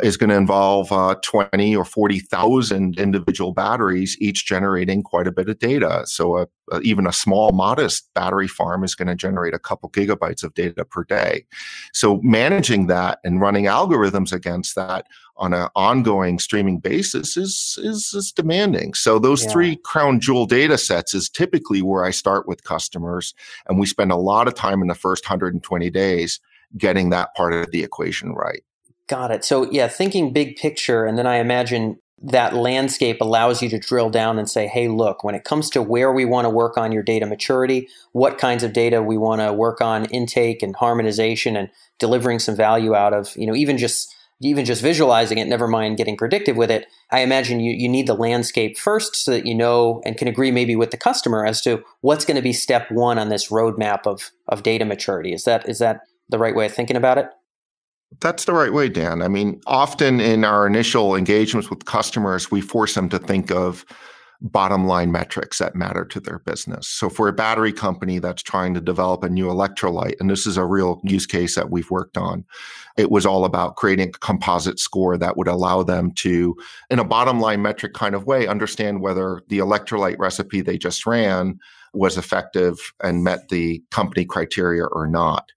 is 0.00 0.16
going 0.16 0.30
to 0.30 0.36
involve 0.36 0.90
uh, 0.92 1.16
20 1.22 1.76
or 1.76 1.84
40,000 1.84 2.98
individual 2.98 3.52
batteries, 3.52 4.16
each 4.20 4.46
generating 4.46 5.02
quite 5.02 5.26
a 5.26 5.32
bit 5.32 5.48
of 5.48 5.58
data. 5.58 6.02
So 6.06 6.38
a, 6.38 6.46
a, 6.70 6.80
even 6.80 7.06
a 7.06 7.12
small, 7.12 7.52
modest 7.52 8.12
battery 8.14 8.48
farm 8.48 8.84
is 8.84 8.94
going 8.94 9.08
to 9.08 9.14
generate 9.14 9.54
a 9.54 9.58
couple 9.58 9.90
gigabytes 9.90 10.42
of 10.42 10.54
data 10.54 10.84
per 10.84 11.04
day. 11.04 11.44
So 11.92 12.20
managing 12.22 12.86
that 12.86 13.18
and 13.24 13.40
running 13.40 13.66
algorithms 13.66 14.32
against 14.32 14.74
that 14.76 15.06
on 15.36 15.52
an 15.54 15.68
ongoing 15.74 16.38
streaming 16.38 16.78
basis 16.78 17.36
is, 17.36 17.78
is, 17.82 18.12
is 18.14 18.32
demanding. 18.32 18.94
So 18.94 19.18
those 19.18 19.44
yeah. 19.44 19.50
three 19.50 19.76
crown 19.76 20.20
jewel 20.20 20.46
data 20.46 20.78
sets 20.78 21.14
is 21.14 21.28
typically 21.28 21.82
where 21.82 22.04
I 22.04 22.10
start 22.10 22.46
with 22.46 22.64
customers. 22.64 23.34
And 23.66 23.78
we 23.78 23.86
spend 23.86 24.12
a 24.12 24.16
lot 24.16 24.48
of 24.48 24.54
time 24.54 24.82
in 24.82 24.88
the 24.88 24.94
first 24.94 25.24
120 25.24 25.90
days 25.90 26.40
getting 26.76 27.10
that 27.10 27.34
part 27.34 27.52
of 27.52 27.70
the 27.70 27.82
equation 27.82 28.32
right. 28.34 28.62
Got 29.12 29.30
it. 29.30 29.44
So 29.44 29.70
yeah, 29.70 29.88
thinking 29.88 30.32
big 30.32 30.56
picture, 30.56 31.04
and 31.04 31.18
then 31.18 31.26
I 31.26 31.36
imagine 31.36 31.98
that 32.22 32.54
landscape 32.54 33.20
allows 33.20 33.60
you 33.60 33.68
to 33.68 33.78
drill 33.78 34.08
down 34.08 34.38
and 34.38 34.48
say, 34.48 34.66
hey, 34.66 34.88
look, 34.88 35.22
when 35.22 35.34
it 35.34 35.44
comes 35.44 35.68
to 35.68 35.82
where 35.82 36.10
we 36.10 36.24
want 36.24 36.46
to 36.46 36.48
work 36.48 36.78
on 36.78 36.92
your 36.92 37.02
data 37.02 37.26
maturity, 37.26 37.88
what 38.12 38.38
kinds 38.38 38.62
of 38.62 38.72
data 38.72 39.02
we 39.02 39.18
want 39.18 39.42
to 39.42 39.52
work 39.52 39.82
on 39.82 40.06
intake 40.06 40.62
and 40.62 40.74
harmonization 40.76 41.58
and 41.58 41.68
delivering 41.98 42.38
some 42.38 42.56
value 42.56 42.94
out 42.94 43.12
of, 43.12 43.36
you 43.36 43.46
know, 43.46 43.54
even 43.54 43.76
just 43.76 44.14
even 44.40 44.64
just 44.64 44.80
visualizing 44.80 45.36
it, 45.36 45.46
never 45.46 45.68
mind 45.68 45.98
getting 45.98 46.16
predictive 46.16 46.56
with 46.56 46.70
it, 46.70 46.86
I 47.10 47.20
imagine 47.20 47.60
you, 47.60 47.74
you 47.76 47.90
need 47.90 48.06
the 48.06 48.14
landscape 48.14 48.78
first 48.78 49.14
so 49.14 49.32
that 49.32 49.44
you 49.44 49.54
know 49.54 50.00
and 50.06 50.16
can 50.16 50.26
agree 50.26 50.50
maybe 50.50 50.74
with 50.74 50.90
the 50.90 50.96
customer 50.96 51.44
as 51.44 51.60
to 51.60 51.84
what's 52.00 52.24
going 52.24 52.36
to 52.36 52.42
be 52.42 52.54
step 52.54 52.90
one 52.90 53.18
on 53.18 53.28
this 53.28 53.50
roadmap 53.50 54.06
of, 54.06 54.30
of 54.48 54.62
data 54.62 54.86
maturity. 54.86 55.34
Is 55.34 55.44
that 55.44 55.68
is 55.68 55.80
that 55.80 56.00
the 56.30 56.38
right 56.38 56.56
way 56.56 56.64
of 56.64 56.72
thinking 56.72 56.96
about 56.96 57.18
it? 57.18 57.26
That's 58.20 58.44
the 58.44 58.52
right 58.52 58.72
way, 58.72 58.88
Dan. 58.88 59.22
I 59.22 59.28
mean, 59.28 59.60
often 59.66 60.20
in 60.20 60.44
our 60.44 60.66
initial 60.66 61.16
engagements 61.16 61.70
with 61.70 61.84
customers, 61.84 62.50
we 62.50 62.60
force 62.60 62.94
them 62.94 63.08
to 63.08 63.18
think 63.18 63.50
of 63.50 63.84
bottom 64.42 64.86
line 64.86 65.12
metrics 65.12 65.58
that 65.58 65.76
matter 65.76 66.04
to 66.04 66.18
their 66.18 66.40
business. 66.40 66.88
So 66.88 67.08
for 67.08 67.28
a 67.28 67.32
battery 67.32 67.72
company 67.72 68.18
that's 68.18 68.42
trying 68.42 68.74
to 68.74 68.80
develop 68.80 69.22
a 69.22 69.28
new 69.28 69.46
electrolyte, 69.46 70.16
and 70.18 70.28
this 70.28 70.46
is 70.46 70.56
a 70.56 70.66
real 70.66 71.00
use 71.04 71.26
case 71.26 71.54
that 71.54 71.70
we've 71.70 71.90
worked 71.90 72.16
on, 72.16 72.44
it 72.96 73.10
was 73.10 73.24
all 73.24 73.44
about 73.44 73.76
creating 73.76 74.08
a 74.08 74.18
composite 74.18 74.80
score 74.80 75.16
that 75.16 75.36
would 75.36 75.48
allow 75.48 75.84
them 75.84 76.10
to, 76.16 76.56
in 76.90 76.98
a 76.98 77.04
bottom 77.04 77.40
line 77.40 77.62
metric 77.62 77.94
kind 77.94 78.16
of 78.16 78.26
way, 78.26 78.48
understand 78.48 79.00
whether 79.00 79.42
the 79.48 79.58
electrolyte 79.58 80.18
recipe 80.18 80.60
they 80.60 80.76
just 80.76 81.06
ran 81.06 81.58
was 81.94 82.18
effective 82.18 82.92
and 83.02 83.22
met 83.22 83.48
the 83.48 83.80
company 83.90 84.24
criteria 84.24 84.84
or 84.86 85.06
not 85.06 85.52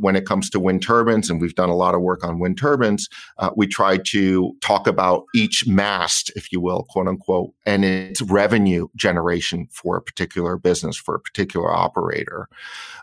when 0.00 0.16
it 0.16 0.26
comes 0.26 0.50
to 0.50 0.60
wind 0.60 0.82
turbines, 0.82 1.30
and 1.30 1.40
we've 1.40 1.54
done 1.54 1.68
a 1.68 1.76
lot 1.76 1.94
of 1.94 2.00
work 2.00 2.24
on 2.24 2.38
wind 2.38 2.58
turbines, 2.58 3.08
uh, 3.38 3.50
we 3.56 3.66
try 3.66 3.96
to 3.98 4.54
talk 4.60 4.86
about 4.86 5.24
each 5.34 5.66
mast, 5.66 6.30
if 6.36 6.52
you 6.52 6.60
will, 6.60 6.84
quote 6.90 7.08
unquote, 7.08 7.52
and 7.66 7.84
its 7.84 8.22
revenue 8.22 8.88
generation 8.96 9.68
for 9.70 9.96
a 9.96 10.02
particular 10.02 10.56
business, 10.56 10.96
for 10.96 11.14
a 11.14 11.20
particular 11.20 11.72
operator. 11.72 12.48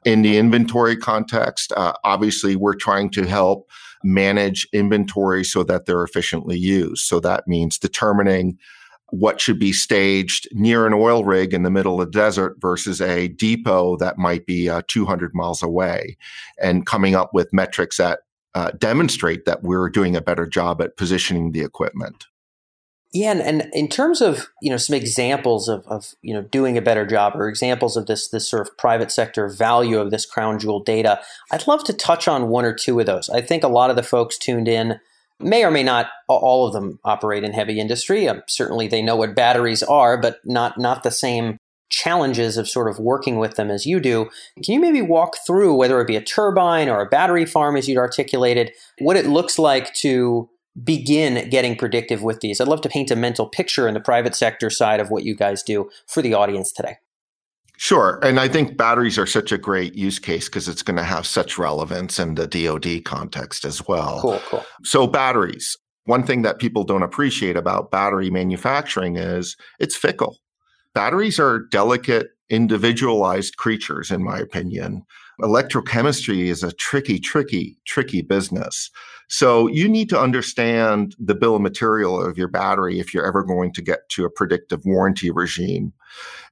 In 0.06 0.22
the 0.22 0.38
inventory 0.38 0.98
context, 0.98 1.72
uh, 1.74 1.94
obviously, 2.04 2.56
we're 2.56 2.76
trying 2.76 3.10
to 3.12 3.26
help 3.26 3.70
manage 4.04 4.68
inventory 4.74 5.44
so 5.44 5.64
that 5.64 5.86
they're 5.86 6.04
efficiently 6.04 6.58
used. 6.58 7.06
So 7.06 7.20
that 7.20 7.48
means 7.48 7.78
determining 7.78 8.58
what 9.12 9.40
should 9.40 9.60
be 9.60 9.74
staged 9.74 10.48
near 10.54 10.88
an 10.88 10.94
oil 10.94 11.24
rig 11.24 11.54
in 11.54 11.64
the 11.64 11.70
middle 11.70 12.02
of 12.02 12.08
the 12.08 12.20
desert 12.20 12.56
versus 12.60 13.02
a 13.02 13.28
depot 13.28 13.98
that 13.98 14.18
might 14.18 14.46
be 14.46 14.70
uh, 14.70 14.82
200 14.88 15.36
miles 15.36 15.62
away, 15.62 16.18
and 16.62 16.86
coming 16.86 17.14
up 17.14 17.32
with 17.34 17.54
metrics 17.54 17.98
that 17.98 18.20
uh, 18.56 18.72
demonstrate 18.72 19.46
that 19.46 19.64
we're 19.64 19.90
doing 19.90 20.16
a 20.16 20.22
better 20.22 20.46
job 20.48 20.82
at 20.82 20.98
positioning 20.98 21.52
the 21.52 21.62
equipment. 21.62 22.26
Yeah, 23.14 23.32
and, 23.32 23.42
and, 23.42 23.70
in 23.74 23.90
terms 23.90 24.22
of 24.22 24.48
you 24.62 24.70
know 24.70 24.78
some 24.78 24.96
examples 24.96 25.68
of, 25.68 25.86
of 25.88 26.14
you 26.22 26.34
know 26.34 26.44
doing 26.44 26.78
a 26.78 26.82
better 26.82 27.06
job 27.06 27.36
or 27.36 27.50
examples 27.50 27.98
of 27.98 28.08
this 28.08 28.30
this 28.30 28.50
sort 28.50 28.66
of 28.66 28.78
private 28.78 29.12
sector 29.12 29.50
value 29.50 30.00
of 30.00 30.12
this 30.12 30.26
crown 30.26 30.58
jewel 30.60 30.82
data, 30.82 31.20
I'd 31.52 31.68
love 31.68 31.84
to 31.86 31.94
touch 31.94 32.30
on 32.30 32.48
one 32.48 32.64
or 32.64 32.74
two 32.74 32.98
of 33.02 33.06
those. 33.06 33.30
I 33.30 33.42
think 33.42 33.64
a 33.64 33.68
lot 33.68 33.90
of 33.90 33.98
the 33.98 34.04
folks 34.04 34.38
tuned 34.38 34.70
in 34.70 35.02
may 35.44 35.64
or 35.64 35.72
may 35.72 35.84
not 35.84 36.08
all 36.28 36.68
of 36.68 36.74
them 36.74 37.00
operate 37.04 37.44
in 37.44 37.54
heavy 37.54 37.80
industry. 37.80 38.28
Um, 38.28 38.42
certainly, 38.48 38.88
they 38.88 39.02
know 39.02 39.16
what 39.16 39.36
batteries 39.36 39.84
are, 39.84 40.20
but 40.20 40.40
not 40.46 40.78
not 40.78 41.04
the 41.04 41.12
same 41.12 41.58
challenges 41.90 42.58
of 42.58 42.70
sort 42.70 42.90
of 42.90 43.00
working 43.00 43.38
with 43.38 43.56
them 43.56 43.70
as 43.70 43.86
you 43.86 44.00
do. 44.00 44.30
Can 44.64 44.74
you 44.74 44.80
maybe 44.80 45.02
walk 45.02 45.36
through 45.46 45.76
whether 45.76 46.00
it 46.00 46.08
be 46.08 46.16
a 46.16 46.22
turbine 46.22 46.90
or 46.90 47.02
a 47.02 47.10
battery 47.10 47.46
farm, 47.46 47.76
as 47.76 47.88
you'd 47.88 47.98
articulated, 47.98 48.72
what 49.00 49.18
it 49.18 49.28
looks 49.28 49.60
like 49.60 49.94
to 49.96 50.50
begin 50.84 51.50
getting 51.50 51.76
predictive 51.76 52.24
with 52.24 52.40
these? 52.40 52.62
I'd 52.62 52.70
love 52.70 52.82
to 52.82 52.90
paint 52.90 53.12
a 53.12 53.16
mental 53.16 53.48
picture 53.48 53.88
in 53.88 53.94
the 53.94 54.00
private 54.00 54.36
sector 54.36 54.70
side 54.70 55.02
of 55.02 55.12
what 55.12 55.26
you 55.26 55.36
guys 55.36 55.62
do 55.62 55.90
for 56.08 56.22
the 56.22 56.34
audience 56.34 56.72
today. 56.72 56.98
Sure. 57.82 58.20
And 58.22 58.40
I 58.40 58.48
think 58.48 58.78
batteries 58.78 59.18
are 59.18 59.26
such 59.26 59.52
a 59.52 59.58
great 59.58 59.96
use 59.96 60.20
case 60.20 60.48
because 60.48 60.68
it's 60.68 60.84
going 60.84 60.98
to 60.98 61.04
have 61.04 61.26
such 61.26 61.58
relevance 61.58 62.20
in 62.20 62.36
the 62.36 62.46
DoD 62.46 63.04
context 63.06 63.66
as 63.66 63.88
well. 63.88 64.20
Cool, 64.22 64.40
cool. 64.46 64.64
So, 64.84 65.08
batteries. 65.08 65.76
One 66.06 66.22
thing 66.22 66.44
that 66.44 66.60
people 66.60 66.84
don't 66.84 67.02
appreciate 67.02 67.58
about 67.58 67.90
battery 67.90 68.30
manufacturing 68.30 69.16
is 69.16 69.58
it's 69.80 69.96
fickle. 69.96 70.38
Batteries 70.94 71.40
are 71.40 71.66
delicate, 71.72 72.28
individualized 72.52 73.58
creatures, 73.58 74.12
in 74.12 74.24
my 74.24 74.38
opinion. 74.38 75.02
Electrochemistry 75.42 76.50
is 76.50 76.64
a 76.64 76.74
tricky, 76.74 77.20
tricky, 77.20 77.80
tricky 77.88 78.22
business. 78.22 78.92
So 79.28 79.68
you 79.68 79.90
need 79.90 80.10
to 80.10 80.20
understand 80.20 81.16
the 81.18 81.34
bill 81.34 81.56
of 81.56 81.64
material 81.64 82.24
of 82.24 82.38
your 82.38 82.50
battery 82.50 83.00
if 83.00 83.12
you're 83.12 83.26
ever 83.26 83.44
going 83.44 83.74
to 83.74 83.82
get 83.82 84.08
to 84.10 84.26
a 84.26 84.30
predictive 84.30 84.82
warranty 84.86 85.32
regime. 85.32 85.94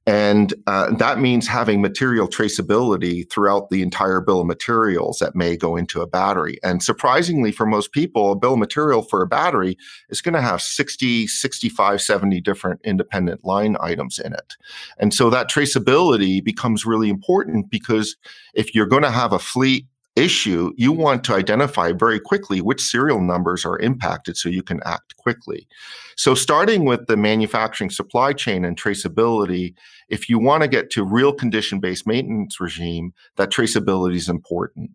And 0.09 0.55
uh, 0.65 0.91
that 0.95 1.19
means 1.19 1.47
having 1.47 1.81
material 1.81 2.27
traceability 2.27 3.29
throughout 3.29 3.69
the 3.69 3.83
entire 3.83 4.19
bill 4.21 4.41
of 4.41 4.47
materials 4.47 5.19
that 5.19 5.35
may 5.35 5.55
go 5.55 5.75
into 5.75 6.01
a 6.01 6.07
battery. 6.07 6.57
And 6.63 6.81
surprisingly, 6.81 7.51
for 7.51 7.67
most 7.67 7.91
people, 7.91 8.31
a 8.31 8.35
bill 8.35 8.53
of 8.53 8.59
material 8.59 9.03
for 9.03 9.21
a 9.21 9.27
battery 9.27 9.77
is 10.09 10.19
going 10.19 10.33
to 10.33 10.41
have 10.41 10.63
60, 10.63 11.27
65, 11.27 12.01
70 12.01 12.41
different 12.41 12.81
independent 12.83 13.45
line 13.45 13.77
items 13.79 14.17
in 14.17 14.33
it. 14.33 14.55
And 14.97 15.13
so 15.13 15.29
that 15.29 15.47
traceability 15.47 16.43
becomes 16.43 16.87
really 16.87 17.09
important 17.09 17.69
because 17.69 18.17
if 18.55 18.73
you're 18.73 18.87
going 18.87 19.03
to 19.03 19.11
have 19.11 19.31
a 19.31 19.37
fleet 19.37 19.85
issue, 20.19 20.73
you 20.77 20.91
want 20.91 21.23
to 21.25 21.33
identify 21.33 21.91
very 21.91 22.19
quickly 22.19 22.61
which 22.61 22.81
serial 22.81 23.21
numbers 23.21 23.65
are 23.65 23.79
impacted 23.79 24.37
so 24.37 24.49
you 24.49 24.61
can 24.61 24.81
act 24.85 25.15
quickly. 25.17 25.67
So, 26.15 26.35
starting 26.35 26.85
with 26.85 27.07
the 27.07 27.17
manufacturing 27.17 27.89
supply 27.89 28.33
chain 28.33 28.65
and 28.65 28.79
traceability, 28.79 29.73
if 30.09 30.29
you 30.29 30.37
want 30.37 30.63
to 30.63 30.67
get 30.67 30.89
to 30.91 31.03
real 31.03 31.33
condition 31.33 31.79
based 31.79 32.05
maintenance 32.05 32.59
regime, 32.59 33.13
that 33.37 33.49
traceability 33.49 34.15
is 34.15 34.29
important. 34.29 34.91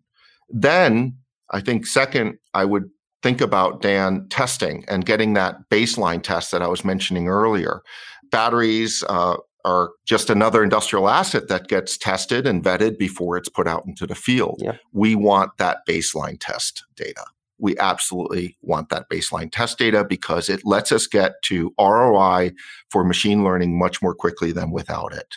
Then, 0.49 1.17
I 1.49 1.61
think, 1.61 1.85
second, 1.87 2.37
I 2.53 2.65
would 2.65 2.89
think 3.23 3.41
about 3.41 3.81
Dan 3.81 4.27
testing 4.29 4.85
and 4.87 5.05
getting 5.05 5.33
that 5.33 5.69
baseline 5.71 6.21
test 6.21 6.51
that 6.51 6.61
I 6.61 6.67
was 6.67 6.85
mentioning 6.85 7.27
earlier. 7.27 7.81
Batteries, 8.29 9.03
uh, 9.09 9.37
are 9.65 9.91
just 10.05 10.29
another 10.29 10.63
industrial 10.63 11.09
asset 11.09 11.47
that 11.49 11.67
gets 11.67 11.97
tested 11.97 12.45
and 12.45 12.63
vetted 12.63 12.97
before 12.97 13.35
it's 13.35 13.49
put 13.49 13.67
out 13.67 13.83
into 13.85 14.05
the 14.05 14.15
field. 14.15 14.61
Yeah. 14.63 14.77
We 14.93 15.15
want 15.15 15.57
that 15.57 15.79
baseline 15.89 16.37
test 16.39 16.85
data. 16.95 17.25
We 17.57 17.77
absolutely 17.79 18.57
want 18.61 18.89
that 18.89 19.09
baseline 19.09 19.51
test 19.51 19.79
data 19.79 20.05
because 20.07 20.49
it 20.49 20.65
lets 20.65 20.91
us 20.91 21.07
get 21.07 21.41
to 21.45 21.73
ROI 21.79 22.51
for 22.89 23.03
machine 23.03 23.43
learning 23.43 23.77
much 23.77 24.01
more 24.01 24.13
quickly 24.13 24.51
than 24.51 24.71
without 24.71 25.13
it. 25.13 25.35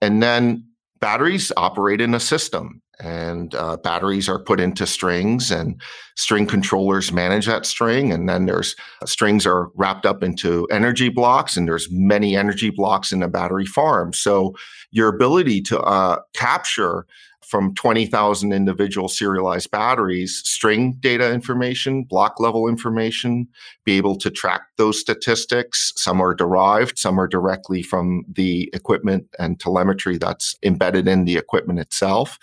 And 0.00 0.22
then 0.22 0.64
batteries 1.00 1.52
operate 1.56 2.00
in 2.00 2.14
a 2.14 2.20
system 2.20 2.80
and 3.00 3.54
uh, 3.54 3.76
batteries 3.76 4.28
are 4.28 4.38
put 4.38 4.60
into 4.60 4.86
strings 4.86 5.50
and 5.50 5.80
string 6.16 6.46
controllers 6.46 7.12
manage 7.12 7.46
that 7.46 7.64
string 7.64 8.12
and 8.12 8.28
then 8.28 8.46
there's 8.46 8.74
uh, 9.02 9.06
strings 9.06 9.46
are 9.46 9.68
wrapped 9.74 10.04
up 10.04 10.22
into 10.22 10.66
energy 10.70 11.08
blocks 11.08 11.56
and 11.56 11.68
there's 11.68 11.88
many 11.90 12.36
energy 12.36 12.70
blocks 12.70 13.12
in 13.12 13.22
a 13.22 13.28
battery 13.28 13.66
farm 13.66 14.12
so 14.12 14.54
your 14.90 15.08
ability 15.08 15.60
to 15.60 15.80
uh, 15.80 16.18
capture 16.34 17.06
from 17.48 17.74
20,000 17.76 18.52
individual 18.52 19.08
serialized 19.08 19.70
batteries, 19.70 20.42
string 20.44 20.92
data 21.00 21.32
information, 21.32 22.04
block 22.04 22.38
level 22.38 22.68
information, 22.68 23.48
be 23.84 23.96
able 23.96 24.16
to 24.16 24.30
track 24.30 24.60
those 24.76 25.00
statistics. 25.00 25.94
Some 25.96 26.20
are 26.20 26.34
derived, 26.34 26.98
some 26.98 27.18
are 27.18 27.26
directly 27.26 27.82
from 27.82 28.24
the 28.30 28.68
equipment 28.74 29.28
and 29.38 29.58
telemetry 29.58 30.18
that's 30.18 30.56
embedded 30.62 31.08
in 31.08 31.24
the 31.24 31.38
equipment 31.38 31.78
itself 31.78 32.38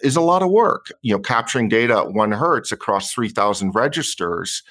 is 0.00 0.16
a 0.16 0.20
lot 0.20 0.42
of 0.42 0.50
work. 0.50 0.92
You 1.02 1.14
know, 1.14 1.20
capturing 1.20 1.68
data 1.68 1.98
at 1.98 2.12
one 2.12 2.32
hertz 2.32 2.72
across 2.72 3.12
3,000 3.12 3.74
registers 3.74 4.62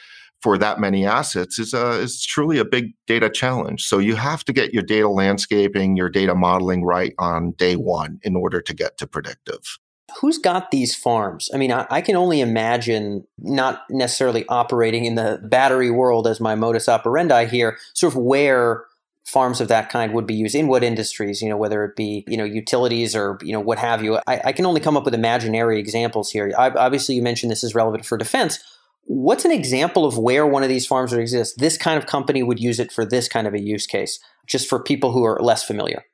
for 0.43 0.57
that 0.57 0.77
many 0.77 1.05
assets 1.05 1.57
is 1.57 1.73
a 1.73 1.91
is 2.01 2.21
truly 2.21 2.59
a 2.59 2.65
big 2.65 2.93
data 3.07 3.29
challenge. 3.29 3.85
So 3.85 3.97
you 3.97 4.15
have 4.15 4.43
to 4.43 4.53
get 4.53 4.73
your 4.73 4.83
data 4.83 5.07
landscaping, 5.07 5.95
your 5.95 6.09
data 6.09 6.35
modeling 6.35 6.83
right 6.83 7.13
on 7.17 7.51
day 7.51 7.77
one 7.77 8.19
in 8.23 8.35
order 8.35 8.61
to 8.61 8.73
get 8.73 8.97
to 8.97 9.07
predictive. 9.07 9.79
Who's 10.19 10.37
got 10.37 10.69
these 10.69 10.93
farms? 10.93 11.49
I 11.53 11.57
mean, 11.57 11.71
I, 11.71 11.87
I 11.89 12.01
can 12.01 12.17
only 12.17 12.41
imagine 12.41 13.25
not 13.39 13.83
necessarily 13.89 14.45
operating 14.47 15.05
in 15.05 15.15
the 15.15 15.39
battery 15.43 15.89
world 15.89 16.27
as 16.27 16.41
my 16.41 16.55
modus 16.55 16.89
operandi 16.89 17.45
here, 17.45 17.77
sort 17.93 18.13
of 18.13 18.17
where 18.17 18.83
farms 19.23 19.61
of 19.61 19.69
that 19.69 19.89
kind 19.89 20.13
would 20.13 20.27
be 20.27 20.33
used 20.33 20.55
in 20.55 20.67
what 20.67 20.83
industries 20.83 21.41
you 21.41 21.49
know 21.49 21.57
whether 21.57 21.85
it 21.85 21.95
be 21.95 22.25
you 22.27 22.37
know 22.37 22.43
utilities 22.43 23.15
or 23.15 23.37
you 23.41 23.53
know 23.53 23.59
what 23.59 23.79
have 23.79 24.03
you. 24.03 24.19
I, 24.27 24.41
I 24.45 24.51
can 24.51 24.65
only 24.65 24.81
come 24.81 24.97
up 24.97 25.05
with 25.05 25.13
imaginary 25.13 25.79
examples 25.79 26.29
here. 26.29 26.53
I, 26.57 26.69
obviously 26.69 27.15
you 27.15 27.21
mentioned 27.21 27.51
this 27.51 27.63
is 27.63 27.75
relevant 27.75 28.05
for 28.05 28.17
defense. 28.17 28.59
What's 29.05 29.43
an 29.43 29.51
example 29.51 30.05
of 30.05 30.17
where 30.17 30.47
one 30.47 30.63
of 30.63 30.69
these 30.69 30.87
farms 30.87 31.11
would 31.11 31.19
exist? 31.19 31.55
This 31.57 31.77
kind 31.77 31.97
of 31.97 32.05
company 32.05 32.41
would 32.41 32.59
use 32.59 32.79
it 32.79 32.91
for 32.91 33.05
this 33.05 33.27
kind 33.27 33.47
of 33.47 33.53
a 33.53 33.59
use 33.59 33.85
case 33.85 34.19
just 34.47 34.69
for 34.69 34.81
people 34.81 35.11
who 35.11 35.25
are 35.25 35.39
less 35.41 35.63
familiar. 35.63 36.05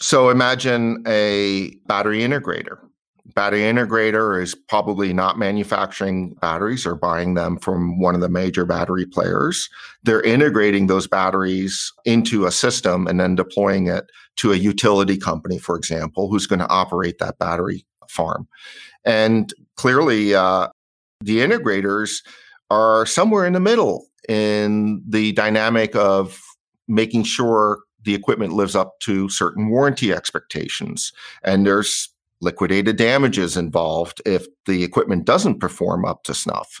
So 0.00 0.30
imagine 0.30 1.04
a 1.06 1.76
battery 1.86 2.20
integrator 2.20 2.78
battery 3.34 3.60
integrator 3.60 4.40
is 4.40 4.54
probably 4.54 5.12
not 5.12 5.38
manufacturing 5.38 6.34
batteries 6.34 6.86
or 6.86 6.94
buying 6.94 7.34
them 7.34 7.58
from 7.58 7.98
one 7.98 8.14
of 8.14 8.20
the 8.20 8.28
major 8.28 8.66
battery 8.66 9.06
players. 9.06 9.68
They're 10.02 10.22
integrating 10.22 10.86
those 10.86 11.06
batteries 11.06 11.92
into 12.04 12.44
a 12.44 12.52
system 12.52 13.06
and 13.06 13.18
then 13.18 13.34
deploying 13.34 13.86
it 13.86 14.04
to 14.36 14.52
a 14.52 14.56
utility 14.56 15.16
company, 15.16 15.58
for 15.58 15.76
example, 15.76 16.28
who's 16.28 16.46
going 16.46 16.58
to 16.58 16.68
operate 16.68 17.18
that 17.18 17.38
battery 17.38 17.86
farm. 18.08 18.46
And 19.04 19.52
clearly, 19.76 20.34
uh, 20.34 20.68
the 21.20 21.38
integrators 21.38 22.22
are 22.70 23.06
somewhere 23.06 23.46
in 23.46 23.54
the 23.54 23.60
middle 23.60 24.06
in 24.28 25.02
the 25.06 25.32
dynamic 25.32 25.94
of 25.96 26.40
making 26.88 27.24
sure 27.24 27.80
the 28.02 28.14
equipment 28.14 28.52
lives 28.52 28.76
up 28.76 28.98
to 29.00 29.28
certain 29.30 29.70
warranty 29.70 30.12
expectations. 30.12 31.12
And 31.42 31.66
there's 31.66 32.13
liquidated 32.44 32.96
damages 32.96 33.56
involved 33.56 34.22
if 34.24 34.46
the 34.66 34.84
equipment 34.84 35.24
doesn't 35.24 35.58
perform 35.58 36.04
up 36.04 36.22
to 36.24 36.34
snuff. 36.34 36.80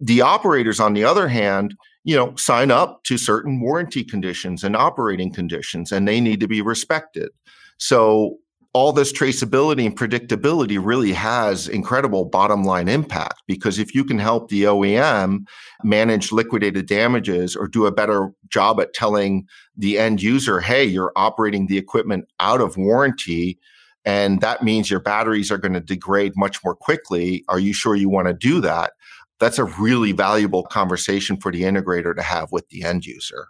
The 0.00 0.22
operators, 0.22 0.80
on 0.80 0.94
the 0.94 1.04
other 1.04 1.28
hand, 1.28 1.76
you 2.04 2.16
know, 2.16 2.34
sign 2.36 2.70
up 2.70 3.04
to 3.04 3.18
certain 3.18 3.60
warranty 3.60 4.04
conditions 4.04 4.64
and 4.64 4.76
operating 4.76 5.32
conditions, 5.32 5.92
and 5.92 6.06
they 6.06 6.20
need 6.20 6.40
to 6.40 6.48
be 6.48 6.62
respected. 6.62 7.30
So 7.78 8.38
all 8.74 8.92
this 8.92 9.12
traceability 9.12 9.84
and 9.84 9.96
predictability 9.96 10.78
really 10.82 11.12
has 11.12 11.68
incredible 11.68 12.24
bottom 12.24 12.64
line 12.64 12.88
impact 12.88 13.42
because 13.46 13.78
if 13.78 13.94
you 13.94 14.02
can 14.02 14.18
help 14.18 14.48
the 14.48 14.62
OEM 14.62 15.44
manage 15.84 16.32
liquidated 16.32 16.86
damages 16.86 17.54
or 17.54 17.68
do 17.68 17.84
a 17.84 17.92
better 17.92 18.32
job 18.48 18.80
at 18.80 18.94
telling 18.94 19.46
the 19.76 19.98
end 19.98 20.22
user, 20.22 20.60
hey, 20.60 20.84
you're 20.84 21.12
operating 21.16 21.66
the 21.66 21.76
equipment 21.76 22.24
out 22.40 22.62
of 22.62 22.78
warranty. 22.78 23.58
And 24.04 24.40
that 24.40 24.62
means 24.62 24.90
your 24.90 25.00
batteries 25.00 25.50
are 25.50 25.58
going 25.58 25.74
to 25.74 25.80
degrade 25.80 26.32
much 26.36 26.62
more 26.64 26.74
quickly. 26.74 27.44
Are 27.48 27.60
you 27.60 27.72
sure 27.72 27.94
you 27.94 28.08
want 28.08 28.28
to 28.28 28.34
do 28.34 28.60
that? 28.60 28.92
That's 29.38 29.58
a 29.58 29.64
really 29.64 30.12
valuable 30.12 30.64
conversation 30.64 31.36
for 31.36 31.52
the 31.52 31.62
integrator 31.62 32.14
to 32.14 32.22
have 32.22 32.52
with 32.52 32.68
the 32.68 32.84
end 32.84 33.06
user. 33.06 33.48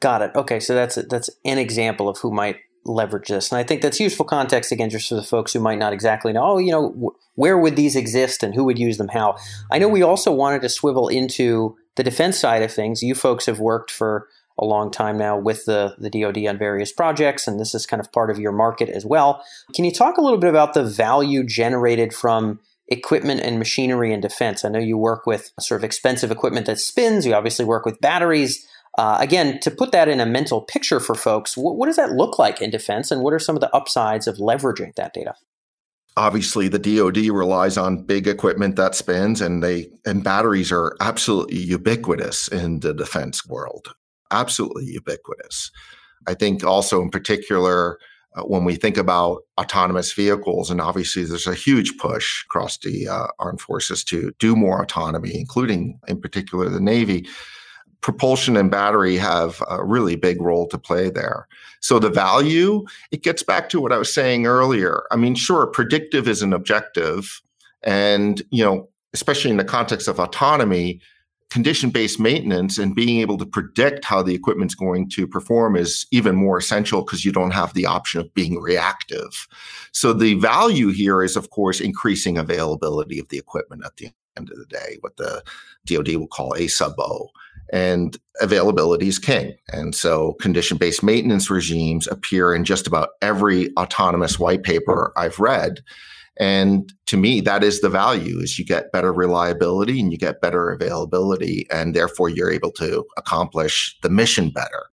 Got 0.00 0.22
it. 0.22 0.32
Okay, 0.34 0.58
so 0.58 0.74
that's 0.74 0.96
that's 1.08 1.30
an 1.44 1.58
example 1.58 2.08
of 2.08 2.18
who 2.18 2.32
might 2.32 2.56
leverage 2.84 3.28
this. 3.28 3.52
And 3.52 3.58
I 3.58 3.62
think 3.62 3.82
that's 3.82 4.00
useful 4.00 4.24
context 4.24 4.72
again, 4.72 4.90
just 4.90 5.08
for 5.08 5.14
the 5.14 5.22
folks 5.22 5.52
who 5.52 5.60
might 5.60 5.78
not 5.78 5.92
exactly 5.92 6.32
know, 6.32 6.42
oh, 6.42 6.58
you 6.58 6.72
know, 6.72 7.12
where 7.34 7.58
would 7.58 7.76
these 7.76 7.94
exist 7.94 8.42
and 8.42 8.54
who 8.54 8.64
would 8.64 8.78
use 8.78 8.98
them 8.98 9.08
how. 9.08 9.36
I 9.70 9.78
know 9.78 9.88
we 9.88 10.02
also 10.02 10.32
wanted 10.32 10.62
to 10.62 10.68
swivel 10.68 11.08
into 11.08 11.76
the 11.96 12.02
defense 12.02 12.38
side 12.38 12.62
of 12.62 12.72
things. 12.72 13.02
You 13.02 13.14
folks 13.14 13.46
have 13.46 13.60
worked 13.60 13.90
for 13.90 14.26
a 14.62 14.64
long 14.64 14.90
time 14.90 15.18
now 15.18 15.36
with 15.36 15.64
the, 15.64 15.94
the 15.98 16.08
DoD 16.08 16.46
on 16.46 16.56
various 16.56 16.92
projects, 16.92 17.48
and 17.48 17.58
this 17.58 17.74
is 17.74 17.84
kind 17.84 18.00
of 18.00 18.12
part 18.12 18.30
of 18.30 18.38
your 18.38 18.52
market 18.52 18.88
as 18.88 19.04
well. 19.04 19.44
Can 19.74 19.84
you 19.84 19.92
talk 19.92 20.16
a 20.16 20.20
little 20.20 20.38
bit 20.38 20.50
about 20.50 20.74
the 20.74 20.84
value 20.84 21.44
generated 21.44 22.14
from 22.14 22.60
equipment 22.88 23.40
and 23.40 23.58
machinery 23.58 24.12
in 24.12 24.20
defense? 24.20 24.64
I 24.64 24.68
know 24.68 24.78
you 24.78 24.96
work 24.96 25.26
with 25.26 25.50
sort 25.58 25.80
of 25.80 25.84
expensive 25.84 26.30
equipment 26.30 26.66
that 26.66 26.78
spins. 26.78 27.26
You 27.26 27.34
obviously 27.34 27.64
work 27.64 27.84
with 27.84 28.00
batteries. 28.00 28.66
Uh, 28.96 29.16
again, 29.20 29.58
to 29.60 29.70
put 29.70 29.90
that 29.92 30.08
in 30.08 30.20
a 30.20 30.26
mental 30.26 30.60
picture 30.60 31.00
for 31.00 31.14
folks, 31.14 31.56
what, 31.56 31.76
what 31.76 31.86
does 31.86 31.96
that 31.96 32.12
look 32.12 32.38
like 32.38 32.62
in 32.62 32.70
defense, 32.70 33.10
and 33.10 33.22
what 33.22 33.34
are 33.34 33.38
some 33.38 33.56
of 33.56 33.60
the 33.60 33.74
upsides 33.74 34.26
of 34.26 34.36
leveraging 34.36 34.94
that 34.94 35.12
data? 35.12 35.34
obviously 36.16 36.68
the 36.68 36.78
DoD 36.78 37.28
relies 37.28 37.76
on 37.76 38.04
big 38.04 38.26
equipment 38.26 38.76
that 38.76 38.94
spins 38.94 39.40
and 39.40 39.62
they 39.62 39.90
and 40.04 40.22
batteries 40.22 40.70
are 40.70 40.96
absolutely 41.00 41.58
ubiquitous 41.58 42.48
in 42.48 42.80
the 42.80 42.92
defense 42.92 43.46
world 43.46 43.94
absolutely 44.32 44.84
ubiquitous 44.86 45.70
i 46.26 46.34
think 46.34 46.64
also 46.64 47.00
in 47.02 47.10
particular 47.10 47.98
uh, 48.34 48.42
when 48.42 48.64
we 48.64 48.76
think 48.76 48.96
about 48.96 49.42
autonomous 49.60 50.12
vehicles 50.12 50.70
and 50.70 50.80
obviously 50.80 51.24
there's 51.24 51.46
a 51.46 51.54
huge 51.54 51.96
push 51.98 52.44
across 52.44 52.78
the 52.78 53.06
uh, 53.08 53.26
armed 53.38 53.60
forces 53.60 54.02
to 54.02 54.32
do 54.38 54.56
more 54.56 54.82
autonomy 54.82 55.34
including 55.34 55.98
in 56.08 56.20
particular 56.20 56.68
the 56.68 56.80
navy 56.80 57.26
propulsion 58.02 58.56
and 58.56 58.70
battery 58.70 59.16
have 59.16 59.62
a 59.70 59.82
really 59.82 60.16
big 60.16 60.42
role 60.42 60.66
to 60.66 60.76
play 60.76 61.08
there. 61.08 61.46
So 61.80 61.98
the 61.98 62.10
value, 62.10 62.84
it 63.12 63.22
gets 63.22 63.42
back 63.42 63.68
to 63.70 63.80
what 63.80 63.92
I 63.92 63.96
was 63.96 64.12
saying 64.12 64.44
earlier. 64.44 65.04
I 65.10 65.16
mean, 65.16 65.34
sure, 65.36 65.66
predictive 65.68 66.28
is 66.28 66.42
an 66.42 66.52
objective. 66.52 67.40
And, 67.82 68.42
you 68.50 68.64
know, 68.64 68.88
especially 69.14 69.52
in 69.52 69.56
the 69.56 69.64
context 69.64 70.08
of 70.08 70.18
autonomy, 70.18 71.00
condition 71.52 71.90
based 71.90 72.18
maintenance 72.18 72.78
and 72.78 72.94
being 72.94 73.20
able 73.20 73.36
to 73.36 73.44
predict 73.44 74.06
how 74.06 74.22
the 74.22 74.34
equipment's 74.34 74.74
going 74.74 75.06
to 75.10 75.26
perform 75.26 75.76
is 75.76 76.06
even 76.10 76.34
more 76.34 76.56
essential 76.56 77.02
because 77.02 77.26
you 77.26 77.30
don't 77.30 77.50
have 77.50 77.74
the 77.74 77.84
option 77.84 78.22
of 78.22 78.32
being 78.32 78.58
reactive. 78.58 79.46
So 79.92 80.14
the 80.14 80.32
value 80.34 80.88
here 80.88 81.22
is, 81.22 81.36
of 81.36 81.50
course, 81.50 81.78
increasing 81.78 82.38
availability 82.38 83.18
of 83.18 83.28
the 83.28 83.36
equipment 83.36 83.82
at 83.84 83.98
the 83.98 84.08
end 84.38 84.50
of 84.50 84.56
the 84.56 84.64
day, 84.64 84.96
what 85.00 85.18
the 85.18 85.42
DoD 85.84 86.16
will 86.16 86.26
call 86.26 86.54
a 86.56 86.68
sub 86.68 86.94
O 86.98 87.28
and 87.70 88.16
availability 88.40 89.08
is 89.08 89.18
king. 89.18 89.54
And 89.74 89.94
so 89.94 90.32
condition 90.40 90.78
based 90.78 91.02
maintenance 91.02 91.50
regimes 91.50 92.06
appear 92.06 92.54
in 92.54 92.64
just 92.64 92.86
about 92.86 93.10
every 93.20 93.76
autonomous 93.76 94.38
white 94.38 94.62
paper 94.62 95.12
I've 95.18 95.38
read. 95.38 95.80
And 96.42 96.92
to 97.06 97.16
me, 97.16 97.40
that 97.42 97.62
is 97.62 97.80
the 97.80 97.88
value 97.88 98.38
is 98.38 98.58
you 98.58 98.64
get 98.64 98.90
better 98.90 99.12
reliability 99.12 100.00
and 100.00 100.10
you 100.10 100.18
get 100.18 100.40
better 100.40 100.70
availability, 100.70 101.66
and 101.70 101.94
therefore 101.94 102.28
you're 102.28 102.50
able 102.50 102.72
to 102.72 103.04
accomplish 103.16 103.96
the 104.02 104.10
mission 104.10 104.50
better. 104.50 104.86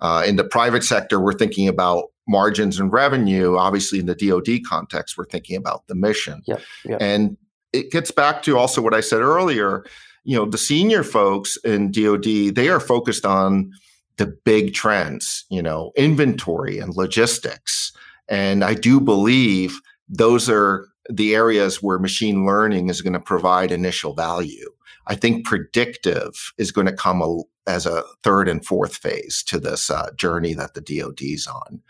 Uh, 0.00 0.22
in 0.26 0.36
the 0.36 0.44
private 0.44 0.84
sector, 0.84 1.20
we're 1.20 1.32
thinking 1.32 1.68
about 1.68 2.10
margins 2.28 2.78
and 2.78 2.92
revenue. 2.92 3.56
Obviously, 3.56 3.98
in 3.98 4.06
the 4.06 4.14
DoD 4.14 4.60
context, 4.68 5.16
we're 5.16 5.26
thinking 5.26 5.56
about 5.56 5.86
the 5.88 5.94
mission. 5.94 6.42
Yep, 6.46 6.60
yep. 6.84 7.02
And 7.02 7.36
it 7.72 7.90
gets 7.90 8.10
back 8.10 8.42
to 8.44 8.58
also 8.58 8.82
what 8.82 8.94
I 8.94 9.00
said 9.00 9.20
earlier 9.20 9.84
you 10.24 10.36
know, 10.36 10.46
the 10.46 10.58
senior 10.58 11.02
folks 11.02 11.56
in 11.58 11.90
DoD, 11.90 12.54
they 12.54 12.68
are 12.68 12.80
focused 12.80 13.26
on 13.26 13.72
the 14.18 14.26
big 14.26 14.74
trends, 14.74 15.44
you 15.50 15.62
know, 15.62 15.92
inventory 15.96 16.78
and 16.78 16.94
logistics. 16.94 17.92
And 18.28 18.62
I 18.62 18.74
do 18.74 19.00
believe 19.00 19.80
those 20.08 20.48
are 20.48 20.86
the 21.10 21.34
areas 21.34 21.82
where 21.82 21.98
machine 21.98 22.46
learning 22.46 22.88
is 22.88 23.02
going 23.02 23.12
to 23.12 23.20
provide 23.20 23.70
initial 23.70 24.14
value. 24.14 24.70
I 25.06 25.16
think 25.16 25.44
predictive 25.44 26.52
is 26.58 26.70
going 26.70 26.86
to 26.86 26.92
come 26.92 27.22
a, 27.22 27.42
as 27.66 27.86
a 27.86 28.04
third 28.22 28.48
and 28.48 28.64
fourth 28.64 28.96
phase 28.96 29.42
to 29.48 29.58
this 29.58 29.90
uh, 29.90 30.10
journey 30.16 30.54
that 30.54 30.74
the 30.74 30.80
DoD's 30.80 31.46
on. 31.46 31.80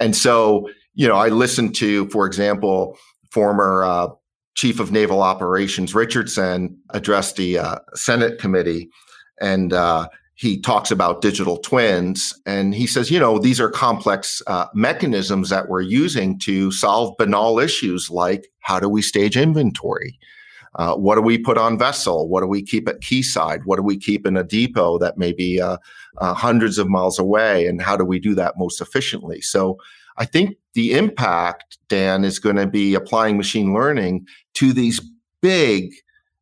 And 0.00 0.16
so, 0.16 0.68
you 0.94 1.06
know, 1.06 1.16
I 1.16 1.28
listened 1.28 1.74
to, 1.76 2.08
for 2.08 2.26
example, 2.26 2.96
former 3.30 3.84
uh, 3.84 4.08
Chief 4.54 4.80
of 4.80 4.92
Naval 4.92 5.22
Operations 5.22 5.94
Richardson 5.94 6.78
addressed 6.90 7.36
the 7.36 7.58
uh, 7.58 7.78
Senate 7.94 8.38
committee, 8.38 8.88
and 9.40 9.72
uh, 9.72 10.08
he 10.34 10.60
talks 10.60 10.90
about 10.90 11.22
digital 11.22 11.58
twins. 11.58 12.34
And 12.44 12.74
he 12.74 12.86
says, 12.86 13.10
you 13.10 13.20
know, 13.20 13.38
these 13.38 13.60
are 13.60 13.70
complex 13.70 14.42
uh, 14.46 14.66
mechanisms 14.74 15.48
that 15.50 15.68
we're 15.68 15.82
using 15.82 16.38
to 16.40 16.72
solve 16.72 17.16
banal 17.18 17.58
issues 17.58 18.10
like 18.10 18.48
how 18.60 18.80
do 18.80 18.88
we 18.88 19.02
stage 19.02 19.36
inventory? 19.36 20.18
Uh, 20.76 20.96
what 20.96 21.14
do 21.14 21.20
we 21.20 21.38
put 21.38 21.56
on 21.56 21.78
vessel? 21.78 22.28
What 22.28 22.40
do 22.40 22.48
we 22.48 22.62
keep 22.62 22.88
at 22.88 23.04
quayside? 23.06 23.64
What 23.64 23.76
do 23.76 23.82
we 23.82 23.96
keep 23.96 24.26
in 24.26 24.36
a 24.36 24.42
depot 24.42 24.98
that 24.98 25.16
may 25.16 25.32
be 25.32 25.60
uh, 25.60 25.76
uh, 26.18 26.34
hundreds 26.34 26.78
of 26.78 26.88
miles 26.88 27.18
away? 27.18 27.66
And 27.66 27.80
how 27.80 27.96
do 27.96 28.04
we 28.04 28.18
do 28.18 28.34
that 28.34 28.54
most 28.58 28.80
efficiently? 28.80 29.40
So 29.40 29.78
I 30.16 30.24
think 30.24 30.56
the 30.74 30.94
impact, 30.94 31.78
Dan, 31.88 32.24
is 32.24 32.40
going 32.40 32.56
to 32.56 32.66
be 32.66 32.94
applying 32.94 33.36
machine 33.36 33.72
learning 33.72 34.26
to 34.54 34.72
these 34.72 35.00
big 35.40 35.92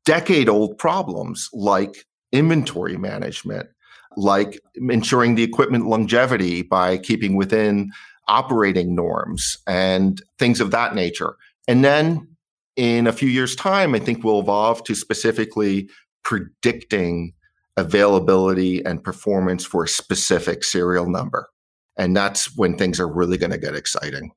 decade 0.06 0.48
old 0.48 0.78
problems 0.78 1.50
like 1.52 2.06
inventory 2.32 2.96
management, 2.96 3.68
like 4.16 4.60
ensuring 4.76 5.34
the 5.34 5.42
equipment 5.42 5.86
longevity 5.86 6.62
by 6.62 6.98
keeping 6.98 7.36
within 7.36 7.90
operating 8.28 8.94
norms 8.94 9.58
and 9.66 10.22
things 10.38 10.60
of 10.60 10.70
that 10.70 10.94
nature. 10.94 11.36
And 11.68 11.84
then 11.84 12.28
in 12.76 13.06
a 13.06 13.12
few 13.12 13.28
years' 13.28 13.56
time, 13.56 13.94
I 13.94 13.98
think 13.98 14.24
we'll 14.24 14.40
evolve 14.40 14.84
to 14.84 14.94
specifically 14.94 15.88
predicting 16.24 17.34
availability 17.76 18.84
and 18.84 19.02
performance 19.02 19.64
for 19.64 19.84
a 19.84 19.88
specific 19.88 20.64
serial 20.64 21.08
number. 21.08 21.48
And 21.96 22.16
that's 22.16 22.56
when 22.56 22.76
things 22.76 23.00
are 23.00 23.08
really 23.08 23.38
going 23.38 23.52
to 23.52 23.58
get 23.58 23.74
exciting. 23.74 24.32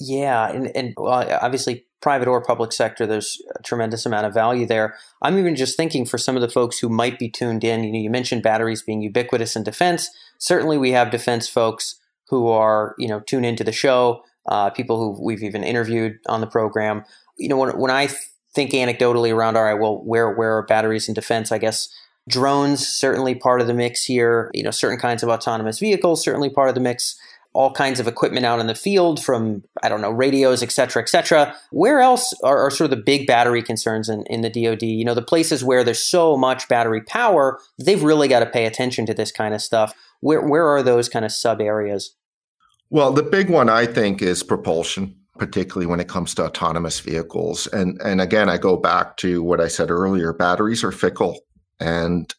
Yeah, 0.00 0.48
and, 0.48 0.74
and 0.74 0.94
obviously, 0.98 1.84
private 2.00 2.26
or 2.26 2.42
public 2.42 2.72
sector, 2.72 3.06
there's 3.06 3.40
a 3.54 3.62
tremendous 3.62 4.06
amount 4.06 4.24
of 4.24 4.32
value 4.32 4.64
there. 4.64 4.96
I'm 5.20 5.38
even 5.38 5.54
just 5.54 5.76
thinking 5.76 6.06
for 6.06 6.16
some 6.16 6.36
of 6.36 6.40
the 6.40 6.48
folks 6.48 6.78
who 6.78 6.88
might 6.88 7.18
be 7.18 7.28
tuned 7.28 7.62
in. 7.62 7.84
You 7.84 7.92
know, 7.92 7.98
you 7.98 8.08
mentioned 8.08 8.42
batteries 8.42 8.82
being 8.82 9.02
ubiquitous 9.02 9.56
in 9.56 9.62
defense. 9.62 10.08
Certainly, 10.38 10.78
we 10.78 10.92
have 10.92 11.10
defense 11.10 11.48
folks 11.48 11.96
who 12.28 12.48
are 12.48 12.94
you 12.98 13.08
know 13.08 13.20
tune 13.20 13.44
into 13.44 13.62
the 13.62 13.72
show. 13.72 14.22
Uh, 14.48 14.70
people 14.70 14.96
who 14.98 15.22
we've 15.22 15.42
even 15.42 15.62
interviewed 15.62 16.18
on 16.26 16.40
the 16.40 16.46
program. 16.46 17.04
You 17.36 17.50
know, 17.50 17.58
when 17.58 17.78
when 17.78 17.90
I 17.90 18.08
think 18.54 18.70
anecdotally 18.70 19.34
around, 19.34 19.58
all 19.58 19.64
right, 19.64 19.78
well, 19.78 20.02
where 20.02 20.34
where 20.34 20.56
are 20.56 20.64
batteries 20.64 21.08
in 21.08 21.14
defense? 21.14 21.52
I 21.52 21.58
guess 21.58 21.90
drones 22.26 22.86
certainly 22.86 23.34
part 23.34 23.60
of 23.60 23.66
the 23.66 23.74
mix 23.74 24.04
here. 24.04 24.50
You 24.54 24.62
know, 24.62 24.70
certain 24.70 24.98
kinds 24.98 25.22
of 25.22 25.28
autonomous 25.28 25.78
vehicles 25.78 26.24
certainly 26.24 26.48
part 26.48 26.70
of 26.70 26.74
the 26.74 26.80
mix 26.80 27.20
all 27.52 27.72
kinds 27.72 27.98
of 27.98 28.06
equipment 28.06 28.46
out 28.46 28.60
in 28.60 28.66
the 28.66 28.74
field 28.74 29.22
from, 29.22 29.62
I 29.82 29.88
don't 29.88 30.00
know, 30.00 30.10
radios, 30.10 30.62
et 30.62 30.70
cetera, 30.70 31.02
et 31.02 31.08
cetera. 31.08 31.54
Where 31.70 32.00
else 32.00 32.32
are, 32.44 32.58
are 32.58 32.70
sort 32.70 32.90
of 32.92 32.96
the 32.96 33.02
big 33.02 33.26
battery 33.26 33.62
concerns 33.62 34.08
in, 34.08 34.24
in 34.26 34.42
the 34.42 34.50
DoD? 34.50 34.82
You 34.82 35.04
know, 35.04 35.14
the 35.14 35.22
places 35.22 35.64
where 35.64 35.82
there's 35.82 36.04
so 36.04 36.36
much 36.36 36.68
battery 36.68 37.02
power, 37.02 37.58
they've 37.78 38.02
really 38.02 38.28
got 38.28 38.40
to 38.40 38.46
pay 38.46 38.66
attention 38.66 39.06
to 39.06 39.14
this 39.14 39.32
kind 39.32 39.54
of 39.54 39.60
stuff. 39.60 39.94
Where, 40.20 40.46
where 40.46 40.66
are 40.66 40.82
those 40.82 41.08
kind 41.08 41.24
of 41.24 41.32
sub 41.32 41.60
areas? 41.60 42.14
Well, 42.88 43.12
the 43.12 43.22
big 43.22 43.50
one 43.50 43.68
I 43.68 43.86
think 43.86 44.22
is 44.22 44.42
propulsion 44.42 45.16
particularly 45.38 45.86
when 45.86 46.00
it 46.00 46.06
comes 46.06 46.34
to 46.34 46.44
autonomous 46.44 47.00
vehicles. 47.00 47.66
And 47.68 47.98
and 48.02 48.20
again, 48.20 48.50
I 48.50 48.58
go 48.58 48.76
back 48.76 49.16
to 49.18 49.42
what 49.42 49.58
I 49.58 49.68
said 49.68 49.90
earlier, 49.90 50.34
batteries 50.34 50.84
are 50.84 50.92
fickle 50.92 51.40
and 51.80 52.32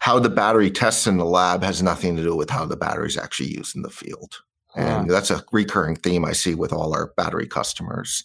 how 0.00 0.18
the 0.18 0.30
battery 0.30 0.70
tests 0.70 1.06
in 1.06 1.18
the 1.18 1.24
lab 1.24 1.62
has 1.62 1.82
nothing 1.82 2.16
to 2.16 2.22
do 2.22 2.34
with 2.34 2.48
how 2.50 2.64
the 2.64 2.76
battery 2.76 3.08
is 3.08 3.18
actually 3.18 3.50
used 3.50 3.76
in 3.76 3.82
the 3.82 3.90
field. 3.90 4.40
And 4.76 5.10
that's 5.10 5.30
a 5.30 5.42
recurring 5.52 5.96
theme 5.96 6.24
I 6.24 6.32
see 6.32 6.54
with 6.54 6.72
all 6.72 6.94
our 6.94 7.12
battery 7.16 7.46
customers. 7.46 8.24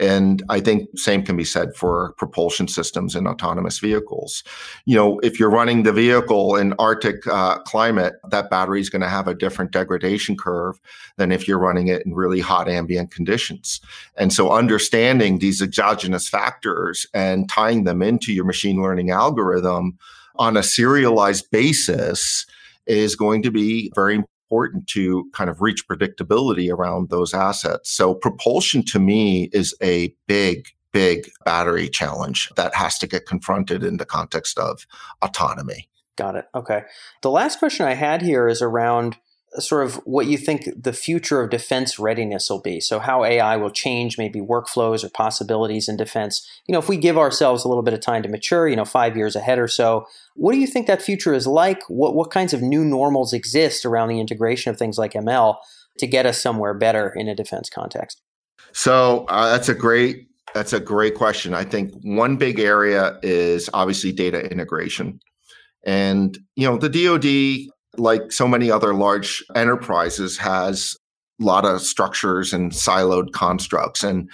And 0.00 0.42
I 0.48 0.60
think 0.60 0.88
same 0.98 1.22
can 1.22 1.36
be 1.36 1.44
said 1.44 1.76
for 1.76 2.14
propulsion 2.16 2.68
systems 2.68 3.14
in 3.14 3.26
autonomous 3.26 3.78
vehicles. 3.78 4.42
You 4.86 4.96
know, 4.96 5.18
if 5.18 5.38
you're 5.38 5.50
running 5.50 5.82
the 5.82 5.92
vehicle 5.92 6.56
in 6.56 6.72
Arctic 6.78 7.26
uh, 7.26 7.58
climate, 7.58 8.14
that 8.30 8.48
battery 8.48 8.80
is 8.80 8.88
going 8.88 9.02
to 9.02 9.10
have 9.10 9.28
a 9.28 9.34
different 9.34 9.72
degradation 9.72 10.38
curve 10.38 10.80
than 11.18 11.30
if 11.30 11.46
you're 11.46 11.58
running 11.58 11.88
it 11.88 12.06
in 12.06 12.14
really 12.14 12.40
hot 12.40 12.66
ambient 12.66 13.10
conditions. 13.10 13.78
And 14.16 14.32
so 14.32 14.52
understanding 14.52 15.38
these 15.38 15.60
exogenous 15.60 16.30
factors 16.30 17.06
and 17.12 17.46
tying 17.46 17.84
them 17.84 18.00
into 18.00 18.32
your 18.32 18.46
machine 18.46 18.82
learning 18.82 19.10
algorithm 19.10 19.98
on 20.36 20.56
a 20.56 20.62
serialized 20.62 21.50
basis 21.50 22.46
is 22.86 23.14
going 23.14 23.42
to 23.42 23.50
be 23.50 23.92
very 23.94 24.24
important 24.50 24.88
to 24.88 25.30
kind 25.32 25.48
of 25.48 25.60
reach 25.60 25.86
predictability 25.86 26.72
around 26.72 27.08
those 27.08 27.32
assets. 27.32 27.90
So 27.90 28.14
propulsion 28.14 28.84
to 28.86 28.98
me 28.98 29.48
is 29.52 29.74
a 29.80 30.12
big, 30.26 30.66
big 30.92 31.30
battery 31.44 31.88
challenge 31.88 32.50
that 32.56 32.74
has 32.74 32.98
to 32.98 33.06
get 33.06 33.26
confronted 33.26 33.84
in 33.84 33.98
the 33.98 34.04
context 34.04 34.58
of 34.58 34.86
autonomy. 35.22 35.88
Got 36.16 36.34
it. 36.34 36.46
Okay. 36.54 36.82
The 37.22 37.30
last 37.30 37.60
question 37.60 37.86
I 37.86 37.94
had 37.94 38.22
here 38.22 38.48
is 38.48 38.60
around 38.60 39.18
sort 39.58 39.84
of 39.84 39.96
what 40.04 40.26
you 40.26 40.38
think 40.38 40.68
the 40.76 40.92
future 40.92 41.40
of 41.40 41.50
defense 41.50 41.98
readiness 41.98 42.48
will 42.48 42.60
be. 42.60 42.80
So, 42.80 43.00
how 43.00 43.24
AI 43.24 43.56
will 43.56 43.70
change 43.70 44.16
maybe 44.16 44.40
workflows 44.40 45.02
or 45.02 45.08
possibilities 45.08 45.88
in 45.88 45.96
defense. 45.96 46.48
You 46.66 46.72
know, 46.72 46.78
if 46.78 46.88
we 46.88 46.96
give 46.96 47.18
ourselves 47.18 47.64
a 47.64 47.68
little 47.68 47.82
bit 47.82 47.94
of 47.94 48.00
time 48.00 48.22
to 48.22 48.28
mature, 48.28 48.68
you 48.68 48.76
know, 48.76 48.84
five 48.84 49.16
years 49.16 49.34
ahead 49.34 49.58
or 49.58 49.68
so, 49.68 50.06
what 50.36 50.52
do 50.52 50.58
you 50.58 50.66
think 50.66 50.86
that 50.86 51.02
future 51.02 51.34
is 51.34 51.46
like? 51.46 51.82
What, 51.88 52.14
what 52.14 52.30
kinds 52.30 52.54
of 52.54 52.62
new 52.62 52.84
normals 52.84 53.32
exist 53.32 53.84
around 53.84 54.08
the 54.08 54.20
integration 54.20 54.70
of 54.70 54.78
things 54.78 54.98
like 54.98 55.14
ML 55.14 55.56
to 55.98 56.06
get 56.06 56.26
us 56.26 56.40
somewhere 56.40 56.74
better 56.74 57.10
in 57.10 57.28
a 57.28 57.34
defense 57.34 57.68
context? 57.68 58.22
So, 58.72 59.24
uh, 59.28 59.50
that's 59.50 59.68
a 59.68 59.74
great 59.74 60.28
that's 60.54 60.72
a 60.72 60.80
great 60.80 61.14
question. 61.14 61.54
I 61.54 61.64
think 61.64 61.92
one 62.02 62.36
big 62.36 62.58
area 62.58 63.18
is 63.22 63.70
obviously 63.72 64.12
data 64.12 64.50
integration. 64.50 65.20
And, 65.84 66.36
you 66.56 66.66
know, 66.68 66.76
the 66.76 66.88
DoD 66.88 67.72
like 67.96 68.32
so 68.32 68.46
many 68.46 68.70
other 68.70 68.94
large 68.94 69.44
enterprises, 69.54 70.38
has 70.38 70.96
a 71.40 71.44
lot 71.44 71.64
of 71.64 71.80
structures 71.80 72.52
and 72.52 72.72
siloed 72.72 73.32
constructs. 73.32 74.04
And 74.04 74.30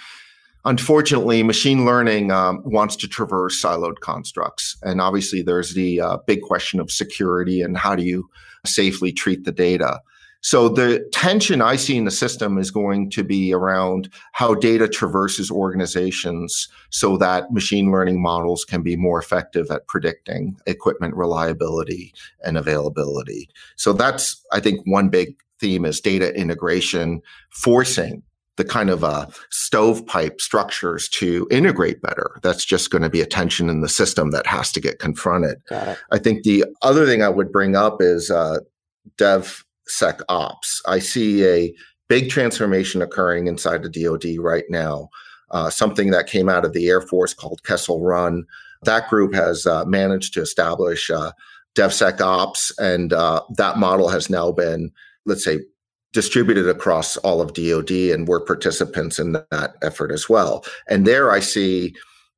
unfortunately, 0.65 1.43
machine 1.43 1.85
learning 1.85 2.31
um, 2.31 2.61
wants 2.65 2.95
to 2.97 3.07
traverse 3.07 3.61
siloed 3.61 3.99
constructs. 4.01 4.77
And 4.83 5.01
obviously, 5.01 5.41
there's 5.41 5.73
the 5.73 6.01
uh, 6.01 6.17
big 6.27 6.41
question 6.41 6.79
of 6.79 6.91
security 6.91 7.61
and 7.61 7.77
how 7.77 7.95
do 7.95 8.03
you 8.03 8.29
safely 8.65 9.11
treat 9.11 9.43
the 9.45 9.51
data. 9.51 10.01
So 10.41 10.69
the 10.69 11.07
tension 11.11 11.61
I 11.61 11.75
see 11.75 11.97
in 11.97 12.05
the 12.05 12.11
system 12.11 12.57
is 12.57 12.71
going 12.71 13.09
to 13.11 13.23
be 13.23 13.53
around 13.53 14.09
how 14.33 14.53
data 14.53 14.87
traverses 14.87 15.51
organizations 15.51 16.69
so 16.89 17.17
that 17.17 17.51
machine 17.51 17.91
learning 17.91 18.21
models 18.21 18.63
can 18.63 18.81
be 18.81 18.95
more 18.95 19.19
effective 19.19 19.69
at 19.71 19.87
predicting 19.87 20.57
equipment 20.65 21.15
reliability 21.15 22.13
and 22.45 22.57
availability. 22.57 23.49
So 23.75 23.93
that's, 23.93 24.43
I 24.51 24.59
think, 24.59 24.81
one 24.85 25.09
big 25.09 25.35
theme 25.59 25.85
is 25.85 25.99
data 25.99 26.33
integration, 26.35 27.21
forcing 27.49 28.23
the 28.57 28.65
kind 28.65 28.89
of 28.89 29.03
uh, 29.03 29.27
stovepipe 29.51 30.41
structures 30.41 31.07
to 31.09 31.47
integrate 31.51 32.01
better. 32.01 32.39
That's 32.41 32.65
just 32.65 32.89
going 32.89 33.03
to 33.03 33.09
be 33.09 33.21
a 33.21 33.25
tension 33.25 33.69
in 33.69 33.81
the 33.81 33.89
system 33.89 34.31
that 34.31 34.47
has 34.47 34.71
to 34.71 34.81
get 34.81 34.99
confronted. 34.99 35.61
I 36.11 36.17
think 36.17 36.43
the 36.43 36.65
other 36.81 37.05
thing 37.05 37.21
I 37.21 37.29
would 37.29 37.51
bring 37.51 37.75
up 37.75 38.01
is 38.01 38.31
uh, 38.31 38.59
dev 39.17 39.63
SecOps. 39.89 40.81
I 40.87 40.99
see 40.99 41.45
a 41.45 41.73
big 42.07 42.29
transformation 42.29 43.01
occurring 43.01 43.47
inside 43.47 43.83
the 43.83 43.89
DoD 43.89 44.43
right 44.43 44.65
now. 44.69 45.09
Uh, 45.51 45.69
something 45.69 46.11
that 46.11 46.27
came 46.27 46.49
out 46.49 46.65
of 46.65 46.73
the 46.73 46.87
Air 46.87 47.01
Force 47.01 47.33
called 47.33 47.63
Kessel 47.63 48.01
Run. 48.01 48.45
That 48.83 49.09
group 49.09 49.33
has 49.33 49.65
uh, 49.65 49.85
managed 49.85 50.33
to 50.33 50.41
establish 50.41 51.09
uh, 51.09 51.31
DevSecOps, 51.75 52.71
and 52.79 53.13
uh, 53.13 53.41
that 53.55 53.77
model 53.77 54.09
has 54.09 54.29
now 54.29 54.51
been, 54.51 54.91
let's 55.25 55.43
say, 55.43 55.59
distributed 56.13 56.67
across 56.67 57.17
all 57.17 57.41
of 57.41 57.53
DoD, 57.53 57.91
and 57.91 58.27
we're 58.27 58.43
participants 58.43 59.19
in 59.19 59.33
that 59.33 59.75
effort 59.81 60.11
as 60.11 60.27
well. 60.27 60.65
And 60.87 61.05
there, 61.05 61.31
I 61.31 61.39
see 61.39 61.95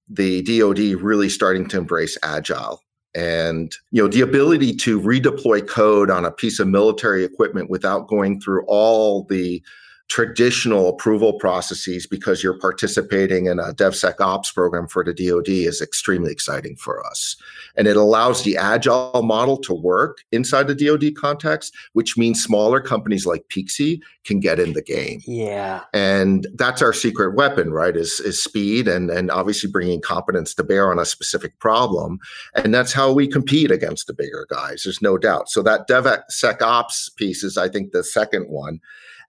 the 0.08 0.42
DoD 0.42 1.02
really 1.02 1.30
starting 1.30 1.68
to 1.70 1.78
embrace 1.78 2.18
agile 2.24 2.84
and 3.16 3.76
you 3.92 4.02
know 4.02 4.08
the 4.08 4.22
ability 4.22 4.74
to 4.76 5.02
redeploy 5.02 5.68
code 5.68 6.12
on 6.12 6.26
a 6.26 6.32
piece 6.32 6.60
of 6.60 6.68
military 6.68 7.24
equipment 7.24 7.70
without 7.70 8.08
going 8.08 8.40
through 8.40 8.64
all 8.68 9.24
the 9.24 9.62
traditional 10.10 10.90
approval 10.90 11.34
processes 11.34 12.08
because 12.08 12.44
you're 12.44 12.58
participating 12.58 13.46
in 13.46 13.60
a 13.60 13.72
DevSecOps 13.74 14.54
program 14.54 14.88
for 14.88 15.04
the 15.04 15.14
DoD 15.14 15.50
is 15.50 15.82
extremely 15.82 16.32
exciting 16.32 16.76
for 16.76 17.06
us. 17.06 17.36
And 17.78 17.88
it 17.88 17.96
allows 17.96 18.44
the 18.44 18.58
agile 18.58 19.22
model 19.24 19.56
to 19.58 19.74
work 19.74 20.18
inside 20.32 20.68
the 20.68 20.74
DoD 20.74 21.16
context, 21.16 21.76
which 21.94 22.18
means 22.18 22.42
smaller 22.42 22.82
companies 22.82 23.28
like 23.28 23.48
Peaxy 23.50 24.02
can 24.26 24.40
get 24.40 24.60
in 24.60 24.74
the 24.74 24.82
game. 24.82 25.22
Yeah. 25.28 25.84
And 25.94 26.48
that's 26.56 26.82
our 26.82 26.94
secret 26.94 27.36
weapon, 27.36 27.72
right? 27.72 27.96
Is, 27.96 28.20
is 28.20 28.44
speed 28.44 28.88
and, 28.88 29.12
and 29.12 29.30
obviously 29.30 29.70
bringing 29.70 30.02
competence 30.02 30.56
to 30.56 30.64
bear 30.64 30.92
on 30.92 30.98
a 30.98 31.06
specific 31.06 31.60
problem. 31.60 32.18
And 32.56 32.74
that's 32.74 32.94
how 32.94 33.14
we 33.14 33.28
compete 33.28 33.70
against 33.70 34.08
the 34.08 34.14
bigger 34.14 34.48
guys. 34.50 34.82
There's 34.84 35.04
no 35.04 35.20
doubt. 35.20 35.50
So 35.50 35.62
that 35.62 35.88
DevSecOps 35.88 37.16
piece 37.16 37.44
is, 37.44 37.60
I 37.60 37.70
think, 37.70 37.92
the 37.92 38.04
second 38.04 38.50
one. 38.50 38.80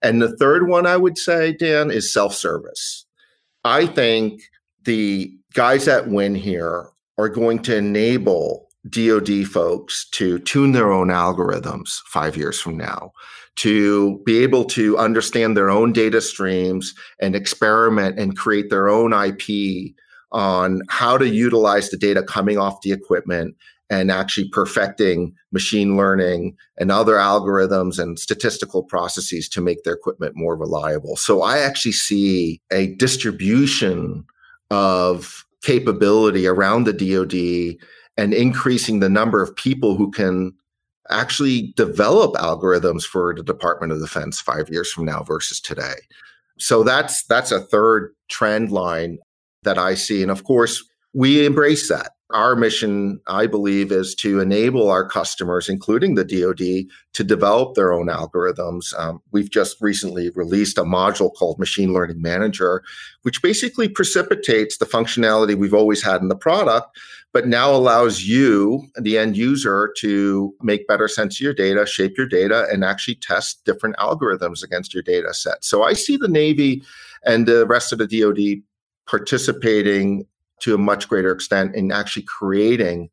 And 0.01 0.21
the 0.21 0.35
third 0.37 0.67
one 0.67 0.85
I 0.85 0.97
would 0.97 1.17
say, 1.17 1.53
Dan, 1.53 1.91
is 1.91 2.13
self 2.13 2.33
service. 2.33 3.05
I 3.63 3.85
think 3.85 4.41
the 4.83 5.31
guys 5.53 5.85
that 5.85 6.07
win 6.07 6.35
here 6.35 6.89
are 7.17 7.29
going 7.29 7.59
to 7.63 7.77
enable 7.77 8.67
DoD 8.89 9.45
folks 9.45 10.09
to 10.11 10.39
tune 10.39 10.71
their 10.71 10.91
own 10.91 11.09
algorithms 11.09 11.99
five 12.07 12.35
years 12.35 12.59
from 12.59 12.77
now, 12.77 13.11
to 13.57 14.19
be 14.25 14.41
able 14.41 14.65
to 14.65 14.97
understand 14.97 15.55
their 15.55 15.69
own 15.69 15.93
data 15.93 16.19
streams 16.19 16.95
and 17.19 17.35
experiment 17.35 18.17
and 18.17 18.37
create 18.37 18.69
their 18.69 18.89
own 18.89 19.13
IP 19.13 19.93
on 20.31 20.81
how 20.89 21.17
to 21.17 21.27
utilize 21.27 21.89
the 21.89 21.97
data 21.97 22.23
coming 22.23 22.57
off 22.57 22.81
the 22.81 22.91
equipment 22.91 23.55
and 23.91 24.09
actually 24.09 24.47
perfecting 24.47 25.35
machine 25.51 25.97
learning 25.97 26.55
and 26.77 26.91
other 26.91 27.15
algorithms 27.15 27.99
and 27.99 28.17
statistical 28.17 28.83
processes 28.83 29.49
to 29.49 29.59
make 29.59 29.83
their 29.83 29.93
equipment 29.93 30.33
more 30.33 30.55
reliable. 30.55 31.17
So 31.17 31.41
I 31.41 31.59
actually 31.59 31.91
see 31.91 32.61
a 32.71 32.95
distribution 32.95 34.23
of 34.71 35.45
capability 35.61 36.47
around 36.47 36.85
the 36.85 36.93
DoD 36.93 37.77
and 38.17 38.33
increasing 38.33 39.01
the 39.01 39.09
number 39.09 39.43
of 39.43 39.53
people 39.57 39.97
who 39.97 40.09
can 40.09 40.53
actually 41.09 41.73
develop 41.75 42.33
algorithms 42.35 43.03
for 43.03 43.35
the 43.35 43.43
Department 43.43 43.91
of 43.91 43.99
Defense 43.99 44.39
5 44.39 44.69
years 44.69 44.89
from 44.89 45.03
now 45.03 45.21
versus 45.21 45.59
today. 45.59 45.95
So 46.57 46.83
that's 46.83 47.25
that's 47.25 47.51
a 47.51 47.59
third 47.59 48.13
trend 48.29 48.71
line 48.71 49.17
that 49.63 49.77
I 49.77 49.95
see 49.95 50.21
and 50.21 50.31
of 50.31 50.43
course 50.45 50.83
we 51.13 51.45
embrace 51.45 51.89
that 51.89 52.11
our 52.33 52.55
mission, 52.55 53.19
I 53.27 53.47
believe, 53.47 53.91
is 53.91 54.15
to 54.15 54.39
enable 54.39 54.89
our 54.89 55.07
customers, 55.07 55.69
including 55.69 56.15
the 56.15 56.23
DoD, 56.23 56.89
to 57.13 57.23
develop 57.23 57.75
their 57.75 57.91
own 57.91 58.07
algorithms. 58.07 58.97
Um, 58.97 59.21
we've 59.31 59.49
just 59.49 59.81
recently 59.81 60.29
released 60.31 60.77
a 60.77 60.83
module 60.83 61.33
called 61.33 61.59
Machine 61.59 61.93
Learning 61.93 62.21
Manager, 62.21 62.83
which 63.21 63.41
basically 63.41 63.87
precipitates 63.87 64.77
the 64.77 64.85
functionality 64.85 65.55
we've 65.55 65.73
always 65.73 66.03
had 66.03 66.21
in 66.21 66.27
the 66.27 66.35
product, 66.35 66.97
but 67.33 67.47
now 67.47 67.73
allows 67.73 68.23
you, 68.23 68.87
the 68.99 69.17
end 69.17 69.37
user, 69.37 69.93
to 69.97 70.53
make 70.61 70.87
better 70.87 71.07
sense 71.07 71.37
of 71.37 71.41
your 71.41 71.53
data, 71.53 71.85
shape 71.85 72.17
your 72.17 72.27
data, 72.27 72.67
and 72.71 72.83
actually 72.83 73.15
test 73.15 73.63
different 73.65 73.95
algorithms 73.97 74.63
against 74.63 74.93
your 74.93 75.03
data 75.03 75.33
set. 75.33 75.63
So 75.63 75.83
I 75.83 75.93
see 75.93 76.17
the 76.17 76.27
Navy 76.27 76.83
and 77.25 77.47
the 77.47 77.65
rest 77.65 77.93
of 77.93 77.99
the 77.99 78.07
DoD 78.07 78.63
participating 79.07 80.25
to 80.61 80.73
a 80.75 80.77
much 80.77 81.07
greater 81.07 81.31
extent 81.31 81.75
in 81.75 81.91
actually 81.91 82.23
creating 82.23 83.09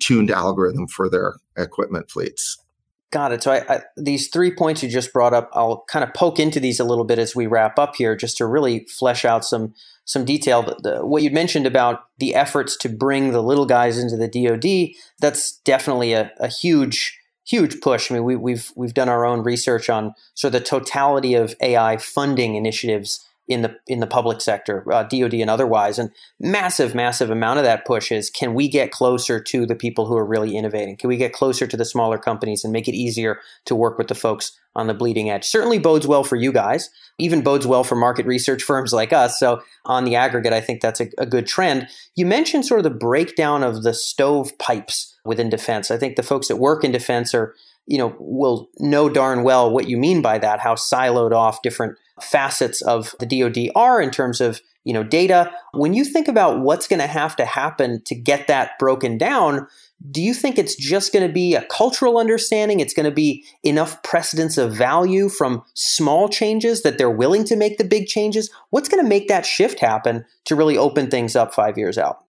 tuned 0.00 0.30
algorithm 0.30 0.86
for 0.86 1.08
their 1.08 1.36
equipment 1.56 2.10
fleets. 2.10 2.58
Got 3.10 3.32
it. 3.32 3.42
So 3.42 3.52
I, 3.52 3.64
I, 3.68 3.80
these 3.96 4.28
three 4.28 4.54
points 4.54 4.82
you 4.82 4.88
just 4.90 5.14
brought 5.14 5.32
up, 5.32 5.48
I'll 5.54 5.84
kind 5.88 6.04
of 6.04 6.12
poke 6.12 6.38
into 6.38 6.60
these 6.60 6.78
a 6.78 6.84
little 6.84 7.04
bit 7.04 7.18
as 7.18 7.34
we 7.34 7.46
wrap 7.46 7.78
up 7.78 7.96
here, 7.96 8.14
just 8.14 8.36
to 8.36 8.46
really 8.46 8.84
flesh 8.84 9.24
out 9.24 9.46
some 9.46 9.72
some 10.04 10.26
detail. 10.26 10.62
The, 10.62 10.76
the, 10.82 11.06
what 11.06 11.22
you 11.22 11.30
mentioned 11.30 11.66
about 11.66 12.00
the 12.18 12.34
efforts 12.34 12.76
to 12.78 12.90
bring 12.90 13.32
the 13.32 13.42
little 13.42 13.64
guys 13.64 13.98
into 13.98 14.16
the 14.16 14.28
DoD, 14.28 14.94
that's 15.20 15.52
definitely 15.60 16.12
a, 16.12 16.30
a 16.38 16.48
huge 16.48 17.18
huge 17.46 17.80
push. 17.80 18.10
I 18.10 18.14
mean, 18.14 18.24
we, 18.24 18.36
we've 18.36 18.70
we've 18.76 18.92
done 18.92 19.08
our 19.08 19.24
own 19.24 19.42
research 19.42 19.88
on 19.88 20.12
sort 20.34 20.54
of 20.54 20.60
the 20.60 20.66
totality 20.66 21.32
of 21.34 21.54
AI 21.62 21.96
funding 21.96 22.56
initiatives 22.56 23.26
in 23.48 23.62
the 23.62 23.74
in 23.86 24.00
the 24.00 24.06
public 24.06 24.40
sector, 24.40 24.84
uh, 24.92 25.02
DoD 25.04 25.34
and 25.34 25.48
otherwise, 25.48 25.98
and 25.98 26.10
massive, 26.38 26.94
massive 26.94 27.30
amount 27.30 27.58
of 27.58 27.64
that 27.64 27.86
push 27.86 28.12
is 28.12 28.28
can 28.28 28.52
we 28.52 28.68
get 28.68 28.92
closer 28.92 29.40
to 29.40 29.64
the 29.64 29.74
people 29.74 30.06
who 30.06 30.16
are 30.16 30.26
really 30.26 30.56
innovating? 30.56 30.96
Can 30.96 31.08
we 31.08 31.16
get 31.16 31.32
closer 31.32 31.66
to 31.66 31.76
the 31.76 31.84
smaller 31.84 32.18
companies 32.18 32.62
and 32.62 32.72
make 32.72 32.86
it 32.86 32.94
easier 32.94 33.40
to 33.64 33.74
work 33.74 33.96
with 33.96 34.08
the 34.08 34.14
folks 34.14 34.52
on 34.76 34.86
the 34.86 34.94
bleeding 34.94 35.30
edge? 35.30 35.44
Certainly 35.44 35.78
bodes 35.78 36.06
well 36.06 36.24
for 36.24 36.36
you 36.36 36.52
guys, 36.52 36.90
even 37.18 37.40
bodes 37.40 37.66
well 37.66 37.84
for 37.84 37.96
market 37.96 38.26
research 38.26 38.62
firms 38.62 38.92
like 38.92 39.14
us. 39.14 39.38
So 39.38 39.62
on 39.86 40.04
the 40.04 40.16
aggregate, 40.16 40.52
I 40.52 40.60
think 40.60 40.82
that's 40.82 41.00
a, 41.00 41.08
a 41.16 41.26
good 41.26 41.46
trend. 41.46 41.88
You 42.16 42.26
mentioned 42.26 42.66
sort 42.66 42.80
of 42.80 42.84
the 42.84 42.90
breakdown 42.90 43.64
of 43.64 43.82
the 43.82 43.94
stovepipes 43.94 45.14
within 45.24 45.48
defense. 45.48 45.90
I 45.90 45.96
think 45.96 46.16
the 46.16 46.22
folks 46.22 46.48
that 46.48 46.56
work 46.56 46.84
in 46.84 46.92
defense 46.92 47.34
are 47.34 47.54
you 47.86 47.96
know 47.96 48.14
will 48.20 48.68
know 48.78 49.08
darn 49.08 49.42
well 49.42 49.70
what 49.70 49.88
you 49.88 49.96
mean 49.96 50.20
by 50.20 50.38
that 50.38 50.60
how 50.60 50.74
siloed 50.74 51.32
off 51.32 51.62
different 51.62 51.96
facets 52.22 52.82
of 52.82 53.14
the 53.20 53.26
DoD 53.26 53.70
are 53.74 54.00
in 54.00 54.10
terms 54.10 54.40
of 54.40 54.60
you 54.84 54.92
know 54.92 55.02
data. 55.02 55.52
When 55.72 55.94
you 55.94 56.04
think 56.04 56.28
about 56.28 56.60
what's 56.60 56.88
going 56.88 57.00
to 57.00 57.06
have 57.06 57.36
to 57.36 57.44
happen 57.44 58.02
to 58.04 58.14
get 58.14 58.46
that 58.46 58.78
broken 58.78 59.18
down, 59.18 59.66
do 60.10 60.22
you 60.22 60.32
think 60.32 60.58
it's 60.58 60.76
just 60.76 61.12
going 61.12 61.26
to 61.26 61.32
be 61.32 61.54
a 61.54 61.64
cultural 61.64 62.18
understanding? 62.18 62.80
It's 62.80 62.94
going 62.94 63.04
to 63.04 63.14
be 63.14 63.44
enough 63.64 64.02
precedence 64.02 64.56
of 64.56 64.72
value 64.72 65.28
from 65.28 65.62
small 65.74 66.28
changes 66.28 66.82
that 66.82 66.98
they're 66.98 67.10
willing 67.10 67.44
to 67.44 67.56
make 67.56 67.78
the 67.78 67.84
big 67.84 68.06
changes? 68.06 68.50
What's 68.70 68.88
going 68.88 69.02
to 69.02 69.08
make 69.08 69.28
that 69.28 69.44
shift 69.44 69.80
happen 69.80 70.24
to 70.44 70.54
really 70.54 70.78
open 70.78 71.10
things 71.10 71.34
up 71.34 71.52
five 71.52 71.76
years 71.76 71.98
out? 71.98 72.24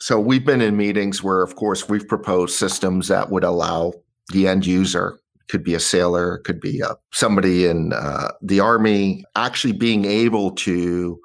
So 0.00 0.18
we've 0.18 0.44
been 0.44 0.60
in 0.60 0.76
meetings 0.76 1.22
where, 1.22 1.42
of 1.42 1.54
course, 1.54 1.88
we've 1.88 2.08
proposed 2.08 2.56
systems 2.56 3.08
that 3.08 3.30
would 3.30 3.44
allow 3.44 3.92
the 4.32 4.48
end 4.48 4.66
user 4.66 5.20
could 5.52 5.62
be 5.62 5.74
a 5.74 5.80
sailor, 5.80 6.38
could 6.38 6.58
be 6.58 6.82
uh, 6.82 6.94
somebody 7.12 7.66
in 7.66 7.92
uh, 7.92 8.30
the 8.40 8.58
army, 8.58 9.22
actually 9.36 9.74
being 9.74 10.06
able 10.06 10.50
to 10.50 11.20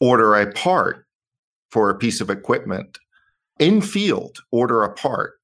order 0.00 0.34
a 0.34 0.50
part 0.50 1.06
for 1.70 1.88
a 1.88 1.94
piece 1.94 2.20
of 2.20 2.28
equipment 2.28 2.98
in 3.60 3.80
field, 3.80 4.38
order 4.50 4.82
a 4.82 4.92
part 4.92 5.34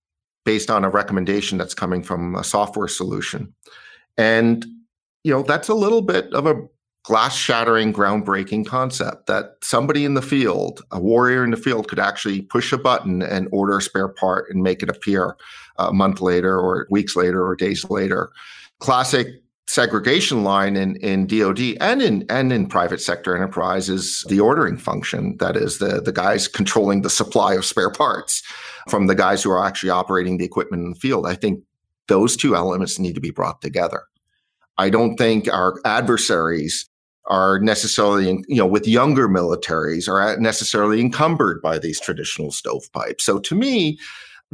based 0.45 0.69
on 0.69 0.85
a 0.85 0.91
recommendation 0.91 1.59
that's 1.59 1.75
coming 1.75 2.03
from 2.03 2.35
a 2.35 2.43
software 2.43 2.89
solution. 2.89 3.55
And, 4.19 4.67
you 5.23 5.33
know, 5.33 5.43
that's 5.45 5.69
a 5.69 5.75
little 5.75 6.03
bit 6.03 6.35
of 6.35 6.45
a 6.45 6.61
glass 7.05 7.37
shattering, 7.37 7.93
groundbreaking 7.93 8.67
concept 8.67 9.29
that 9.29 9.59
somebody 9.63 10.05
in 10.05 10.15
the 10.15 10.23
field, 10.23 10.83
a 10.91 10.99
warrior 10.99 11.45
in 11.45 11.53
the 11.53 11.57
field, 11.57 11.87
could 11.87 12.01
actually 12.01 12.43
push 12.43 12.73
a 12.73 12.79
button 12.79 13.23
and 13.23 13.47
order 13.53 13.79
a 13.79 13.83
spare 13.83 14.09
part 14.09 14.51
and 14.51 14.61
make 14.61 14.83
it 14.83 14.91
appear 14.91 15.37
a 15.77 15.93
month 15.93 16.21
later 16.21 16.59
or 16.59 16.87
weeks 16.91 17.17
later 17.17 17.47
or 17.47 17.57
days 17.57 17.89
later. 17.91 18.31
Classic 18.79 19.29
segregation 19.67 20.45
line 20.45 20.77
in, 20.77 20.97
in 20.97 21.27
DoD 21.27 21.77
and 21.81 22.03
in 22.03 22.27
and 22.29 22.53
in 22.53 22.67
private 22.67 23.01
sector 23.01 23.35
enterprise 23.35 23.89
is 23.89 24.25
the 24.29 24.41
ordering 24.41 24.77
function. 24.77 25.37
That 25.39 25.57
is 25.57 25.79
the 25.79 26.01
the 26.01 26.13
guys 26.13 26.49
controlling 26.49 27.03
the 27.03 27.11
supply 27.11 27.55
of 27.55 27.65
spare 27.65 27.91
parts 27.91 28.43
from 28.89 29.07
the 29.07 29.15
guys 29.15 29.43
who 29.43 29.51
are 29.51 29.65
actually 29.65 29.91
operating 29.91 30.37
the 30.37 30.45
equipment 30.45 30.83
in 30.83 30.91
the 30.91 30.99
field. 30.99 31.27
I 31.27 31.35
think 31.35 31.63
those 32.09 32.37
two 32.37 32.55
elements 32.55 32.99
need 32.99 33.15
to 33.15 33.21
be 33.21 33.31
brought 33.31 33.63
together. 33.63 34.03
I 34.77 34.91
don't 34.91 35.17
think 35.17 35.49
our 35.53 35.81
adversaries 35.85 36.89
are 37.27 37.59
necessarily, 37.61 38.45
you 38.49 38.57
know, 38.57 38.67
with 38.67 38.87
younger 38.87 39.29
militaries 39.29 40.09
are 40.09 40.39
necessarily 40.39 41.01
encumbered 41.01 41.63
by 41.63 41.79
these 41.79 41.99
traditional 41.99 42.51
stovepipes. 42.51 43.25
So 43.25 43.39
to 43.39 43.55
me, 43.55 43.99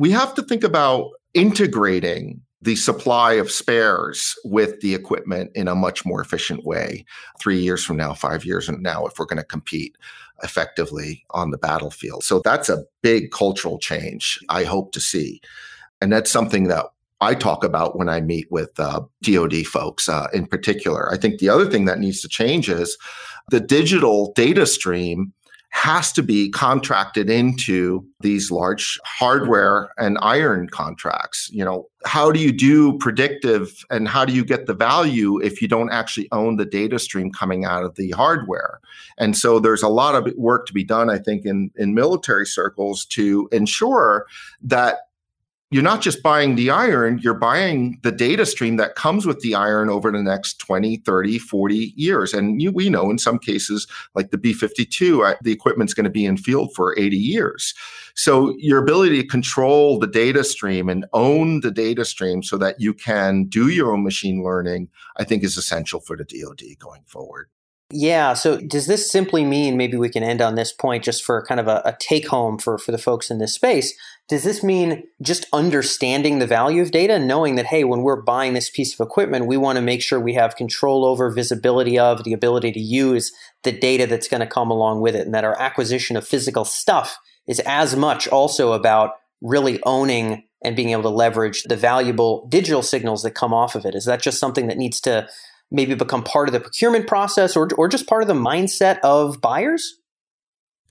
we 0.00 0.10
have 0.10 0.32
to 0.34 0.42
think 0.42 0.64
about 0.64 1.10
integrating 1.34 2.40
the 2.62 2.74
supply 2.74 3.34
of 3.34 3.50
spares 3.50 4.34
with 4.44 4.80
the 4.80 4.94
equipment 4.94 5.50
in 5.54 5.68
a 5.68 5.74
much 5.74 6.06
more 6.06 6.22
efficient 6.22 6.64
way 6.64 7.04
three 7.38 7.58
years 7.58 7.84
from 7.84 7.98
now, 7.98 8.14
five 8.14 8.42
years 8.42 8.64
from 8.64 8.80
now, 8.80 9.04
if 9.04 9.18
we're 9.18 9.26
going 9.26 9.36
to 9.36 9.44
compete 9.44 9.94
effectively 10.42 11.22
on 11.32 11.50
the 11.50 11.58
battlefield. 11.58 12.24
So 12.24 12.40
that's 12.42 12.70
a 12.70 12.84
big 13.02 13.30
cultural 13.30 13.78
change 13.78 14.38
I 14.48 14.64
hope 14.64 14.92
to 14.92 15.00
see. 15.00 15.42
And 16.00 16.10
that's 16.10 16.30
something 16.30 16.68
that 16.68 16.86
I 17.20 17.34
talk 17.34 17.62
about 17.62 17.98
when 17.98 18.08
I 18.08 18.22
meet 18.22 18.50
with 18.50 18.80
uh, 18.80 19.02
DoD 19.22 19.66
folks 19.66 20.08
uh, 20.08 20.28
in 20.32 20.46
particular. 20.46 21.12
I 21.12 21.18
think 21.18 21.40
the 21.40 21.50
other 21.50 21.66
thing 21.66 21.84
that 21.84 21.98
needs 21.98 22.22
to 22.22 22.28
change 22.28 22.70
is 22.70 22.96
the 23.50 23.60
digital 23.60 24.32
data 24.34 24.64
stream 24.64 25.34
has 25.70 26.12
to 26.12 26.22
be 26.22 26.50
contracted 26.50 27.30
into 27.30 28.04
these 28.20 28.50
large 28.50 28.98
hardware 29.04 29.90
and 29.98 30.18
iron 30.20 30.68
contracts. 30.68 31.48
You 31.52 31.64
know, 31.64 31.88
how 32.04 32.32
do 32.32 32.40
you 32.40 32.52
do 32.52 32.98
predictive 32.98 33.84
and 33.88 34.08
how 34.08 34.24
do 34.24 34.32
you 34.32 34.44
get 34.44 34.66
the 34.66 34.74
value 34.74 35.40
if 35.40 35.62
you 35.62 35.68
don't 35.68 35.90
actually 35.90 36.28
own 36.32 36.56
the 36.56 36.64
data 36.64 36.98
stream 36.98 37.30
coming 37.30 37.64
out 37.64 37.84
of 37.84 37.94
the 37.94 38.10
hardware? 38.10 38.80
And 39.16 39.36
so 39.36 39.60
there's 39.60 39.82
a 39.82 39.88
lot 39.88 40.16
of 40.16 40.32
work 40.36 40.66
to 40.66 40.72
be 40.72 40.84
done, 40.84 41.08
I 41.08 41.18
think, 41.18 41.46
in, 41.46 41.70
in 41.76 41.94
military 41.94 42.46
circles 42.46 43.04
to 43.06 43.48
ensure 43.52 44.26
that 44.62 45.09
you're 45.70 45.84
not 45.84 46.00
just 46.00 46.22
buying 46.22 46.56
the 46.56 46.68
iron, 46.68 47.20
you're 47.22 47.32
buying 47.32 48.00
the 48.02 48.10
data 48.10 48.44
stream 48.44 48.76
that 48.76 48.96
comes 48.96 49.24
with 49.24 49.38
the 49.40 49.54
iron 49.54 49.88
over 49.88 50.10
the 50.10 50.22
next 50.22 50.58
20, 50.58 50.96
30, 50.96 51.38
40 51.38 51.94
years. 51.96 52.34
And 52.34 52.60
you, 52.60 52.72
we 52.72 52.90
know 52.90 53.08
in 53.08 53.18
some 53.18 53.38
cases, 53.38 53.86
like 54.16 54.32
the 54.32 54.38
B 54.38 54.52
52, 54.52 55.22
uh, 55.22 55.34
the 55.42 55.52
equipment's 55.52 55.94
going 55.94 56.04
to 56.04 56.10
be 56.10 56.24
in 56.24 56.36
field 56.36 56.74
for 56.74 56.98
80 56.98 57.16
years. 57.16 57.72
So 58.14 58.56
your 58.58 58.82
ability 58.82 59.22
to 59.22 59.28
control 59.28 60.00
the 60.00 60.08
data 60.08 60.42
stream 60.42 60.88
and 60.88 61.06
own 61.12 61.60
the 61.60 61.70
data 61.70 62.04
stream 62.04 62.42
so 62.42 62.58
that 62.58 62.80
you 62.80 62.92
can 62.92 63.44
do 63.44 63.68
your 63.68 63.92
own 63.92 64.02
machine 64.02 64.42
learning, 64.42 64.88
I 65.18 65.24
think 65.24 65.44
is 65.44 65.56
essential 65.56 66.00
for 66.00 66.16
the 66.16 66.24
DoD 66.24 66.78
going 66.80 67.02
forward. 67.06 67.48
Yeah. 67.92 68.34
So 68.34 68.60
does 68.60 68.86
this 68.86 69.10
simply 69.10 69.44
mean 69.44 69.76
maybe 69.76 69.96
we 69.96 70.08
can 70.08 70.22
end 70.22 70.40
on 70.40 70.54
this 70.54 70.72
point 70.72 71.02
just 71.02 71.24
for 71.24 71.44
kind 71.44 71.58
of 71.58 71.66
a, 71.66 71.82
a, 71.84 71.96
take 71.98 72.28
home 72.28 72.56
for, 72.58 72.78
for 72.78 72.92
the 72.92 72.98
folks 72.98 73.30
in 73.30 73.38
this 73.38 73.54
space? 73.54 73.94
Does 74.30 74.44
this 74.44 74.62
mean 74.62 75.02
just 75.20 75.44
understanding 75.52 76.38
the 76.38 76.46
value 76.46 76.82
of 76.82 76.92
data 76.92 77.14
and 77.14 77.26
knowing 77.26 77.56
that, 77.56 77.66
hey, 77.66 77.82
when 77.82 78.02
we're 78.02 78.22
buying 78.22 78.54
this 78.54 78.70
piece 78.70 78.94
of 78.94 79.04
equipment, 79.04 79.48
we 79.48 79.56
want 79.56 79.74
to 79.74 79.82
make 79.82 80.00
sure 80.00 80.20
we 80.20 80.34
have 80.34 80.54
control 80.54 81.04
over, 81.04 81.30
visibility 81.30 81.98
of, 81.98 82.22
the 82.22 82.32
ability 82.32 82.70
to 82.70 82.78
use 82.78 83.32
the 83.64 83.72
data 83.72 84.06
that's 84.06 84.28
going 84.28 84.40
to 84.40 84.46
come 84.46 84.70
along 84.70 85.00
with 85.00 85.16
it, 85.16 85.26
and 85.26 85.34
that 85.34 85.42
our 85.42 85.60
acquisition 85.60 86.16
of 86.16 86.24
physical 86.24 86.64
stuff 86.64 87.18
is 87.48 87.58
as 87.66 87.96
much 87.96 88.28
also 88.28 88.72
about 88.72 89.14
really 89.42 89.82
owning 89.82 90.44
and 90.62 90.76
being 90.76 90.90
able 90.90 91.02
to 91.02 91.08
leverage 91.08 91.64
the 91.64 91.76
valuable 91.76 92.46
digital 92.48 92.82
signals 92.82 93.24
that 93.24 93.32
come 93.32 93.52
off 93.52 93.74
of 93.74 93.84
it? 93.84 93.96
Is 93.96 94.04
that 94.04 94.22
just 94.22 94.38
something 94.38 94.68
that 94.68 94.78
needs 94.78 95.00
to 95.00 95.28
maybe 95.72 95.96
become 95.96 96.22
part 96.22 96.48
of 96.48 96.52
the 96.52 96.60
procurement 96.60 97.08
process 97.08 97.56
or, 97.56 97.68
or 97.76 97.88
just 97.88 98.06
part 98.06 98.22
of 98.22 98.28
the 98.28 98.34
mindset 98.34 99.00
of 99.00 99.40
buyers? 99.40 99.96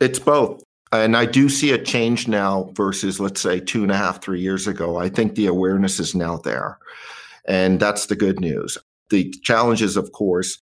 It's 0.02 0.20
both. 0.20 0.62
And 0.92 1.16
I 1.16 1.26
do 1.26 1.50
see 1.50 1.72
a 1.72 1.84
change 1.84 2.28
now 2.28 2.72
versus, 2.74 3.20
let's 3.20 3.42
say, 3.42 3.60
two 3.60 3.84
and 3.84 3.92
a 3.92 3.98
half, 3.98 4.22
three 4.22 4.42
years 4.42 4.68
ago. 4.68 4.98
I 4.98 5.10
think 5.10 5.36
the 5.36 5.46
awareness 5.46 6.00
is 6.00 6.16
now 6.16 6.38
there. 6.38 6.80
And 7.46 7.80
that's 7.80 8.08
the 8.08 8.16
good 8.16 8.40
news. 8.40 8.78
The 9.10 9.32
challenges, 9.44 9.98
of 9.98 10.12
course, 10.12 10.62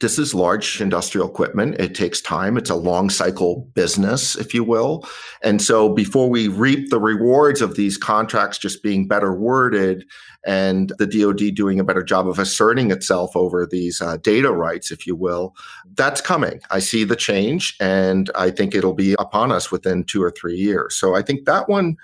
this 0.00 0.18
is 0.18 0.34
large 0.34 0.80
industrial 0.80 1.28
equipment. 1.28 1.78
It 1.78 1.94
takes 1.94 2.20
time. 2.20 2.56
It's 2.56 2.70
a 2.70 2.74
long 2.74 3.10
cycle 3.10 3.68
business, 3.74 4.34
if 4.34 4.54
you 4.54 4.64
will. 4.64 5.06
And 5.42 5.60
so 5.60 5.90
before 5.90 6.30
we 6.30 6.48
reap 6.48 6.88
the 6.88 6.98
rewards 6.98 7.60
of 7.60 7.76
these 7.76 7.98
contracts 7.98 8.56
just 8.56 8.82
being 8.82 9.06
better 9.06 9.34
worded 9.34 10.04
and 10.46 10.90
the 10.98 11.06
DoD 11.06 11.54
doing 11.54 11.78
a 11.78 11.84
better 11.84 12.02
job 12.02 12.26
of 12.26 12.38
asserting 12.38 12.90
itself 12.90 13.36
over 13.36 13.66
these 13.66 14.00
uh, 14.00 14.16
data 14.18 14.50
rights, 14.50 14.90
if 14.90 15.06
you 15.06 15.14
will, 15.14 15.54
that's 15.94 16.22
coming. 16.22 16.60
I 16.70 16.78
see 16.78 17.04
the 17.04 17.16
change 17.16 17.76
and 17.78 18.30
I 18.34 18.50
think 18.50 18.74
it'll 18.74 18.94
be 18.94 19.14
upon 19.18 19.52
us 19.52 19.70
within 19.70 20.04
two 20.04 20.22
or 20.22 20.30
three 20.30 20.56
years. 20.56 20.96
So 20.96 21.14
I 21.14 21.20
think 21.20 21.44
that 21.44 21.68
one 21.68 21.96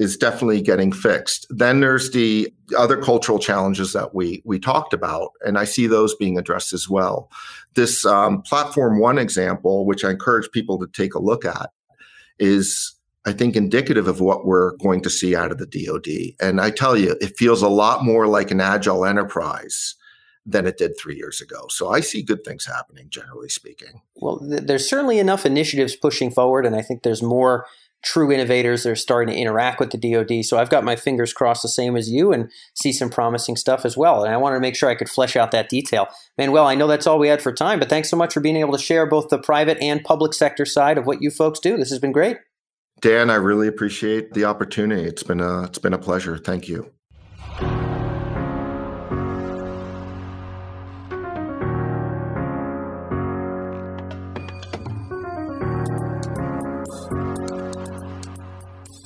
is 0.00 0.16
definitely 0.16 0.62
getting 0.62 0.90
fixed. 0.90 1.46
Then 1.50 1.80
there's 1.80 2.10
the 2.10 2.50
other 2.76 2.96
cultural 2.96 3.38
challenges 3.38 3.92
that 3.92 4.14
we 4.14 4.42
we 4.46 4.58
talked 4.58 4.94
about, 4.94 5.32
and 5.46 5.58
I 5.58 5.64
see 5.64 5.86
those 5.86 6.14
being 6.16 6.38
addressed 6.38 6.72
as 6.72 6.88
well. 6.88 7.30
This 7.74 8.06
um, 8.06 8.40
platform 8.40 8.98
one 8.98 9.18
example, 9.18 9.84
which 9.84 10.02
I 10.02 10.10
encourage 10.10 10.50
people 10.52 10.78
to 10.78 10.86
take 10.86 11.14
a 11.14 11.22
look 11.22 11.44
at, 11.44 11.70
is 12.38 12.94
I 13.26 13.32
think 13.32 13.54
indicative 13.54 14.08
of 14.08 14.20
what 14.20 14.46
we're 14.46 14.74
going 14.78 15.02
to 15.02 15.10
see 15.10 15.36
out 15.36 15.52
of 15.52 15.58
the 15.58 15.66
DoD. 15.66 16.34
And 16.40 16.62
I 16.62 16.70
tell 16.70 16.96
you, 16.96 17.14
it 17.20 17.36
feels 17.36 17.60
a 17.60 17.68
lot 17.68 18.02
more 18.02 18.26
like 18.26 18.50
an 18.50 18.60
agile 18.62 19.04
enterprise 19.04 19.96
than 20.46 20.66
it 20.66 20.78
did 20.78 20.98
three 20.98 21.16
years 21.16 21.42
ago. 21.42 21.66
So 21.68 21.90
I 21.90 22.00
see 22.00 22.22
good 22.22 22.42
things 22.42 22.64
happening, 22.64 23.08
generally 23.10 23.50
speaking. 23.50 24.00
Well, 24.16 24.38
th- 24.38 24.62
there's 24.62 24.88
certainly 24.88 25.18
enough 25.18 25.44
initiatives 25.44 25.94
pushing 25.94 26.30
forward, 26.30 26.64
and 26.64 26.74
I 26.74 26.80
think 26.80 27.02
there's 27.02 27.22
more 27.22 27.66
true 28.02 28.32
innovators 28.32 28.82
that 28.82 28.90
are 28.90 28.96
starting 28.96 29.34
to 29.34 29.40
interact 29.40 29.80
with 29.80 29.90
the 29.90 29.98
DoD. 29.98 30.44
So 30.44 30.58
I've 30.58 30.70
got 30.70 30.84
my 30.84 30.96
fingers 30.96 31.32
crossed 31.32 31.62
the 31.62 31.68
same 31.68 31.96
as 31.96 32.10
you 32.10 32.32
and 32.32 32.50
see 32.74 32.92
some 32.92 33.10
promising 33.10 33.56
stuff 33.56 33.84
as 33.84 33.96
well. 33.96 34.24
And 34.24 34.32
I 34.32 34.36
wanted 34.36 34.56
to 34.56 34.60
make 34.60 34.76
sure 34.76 34.88
I 34.88 34.94
could 34.94 35.08
flesh 35.08 35.36
out 35.36 35.50
that 35.50 35.68
detail. 35.68 36.08
Manuel, 36.38 36.66
I 36.66 36.74
know 36.74 36.86
that's 36.86 37.06
all 37.06 37.18
we 37.18 37.28
had 37.28 37.42
for 37.42 37.52
time, 37.52 37.78
but 37.78 37.88
thanks 37.88 38.08
so 38.08 38.16
much 38.16 38.32
for 38.34 38.40
being 38.40 38.56
able 38.56 38.72
to 38.72 38.82
share 38.82 39.06
both 39.06 39.28
the 39.28 39.38
private 39.38 39.78
and 39.82 40.02
public 40.02 40.34
sector 40.34 40.64
side 40.64 40.98
of 40.98 41.06
what 41.06 41.22
you 41.22 41.30
folks 41.30 41.60
do. 41.60 41.76
This 41.76 41.90
has 41.90 41.98
been 41.98 42.12
great. 42.12 42.38
Dan, 43.00 43.30
I 43.30 43.36
really 43.36 43.68
appreciate 43.68 44.32
the 44.32 44.44
opportunity. 44.44 45.04
It's 45.04 45.22
been 45.22 45.40
a 45.40 45.64
it's 45.64 45.78
been 45.78 45.94
a 45.94 45.98
pleasure. 45.98 46.36
Thank 46.36 46.68
you. 46.68 46.92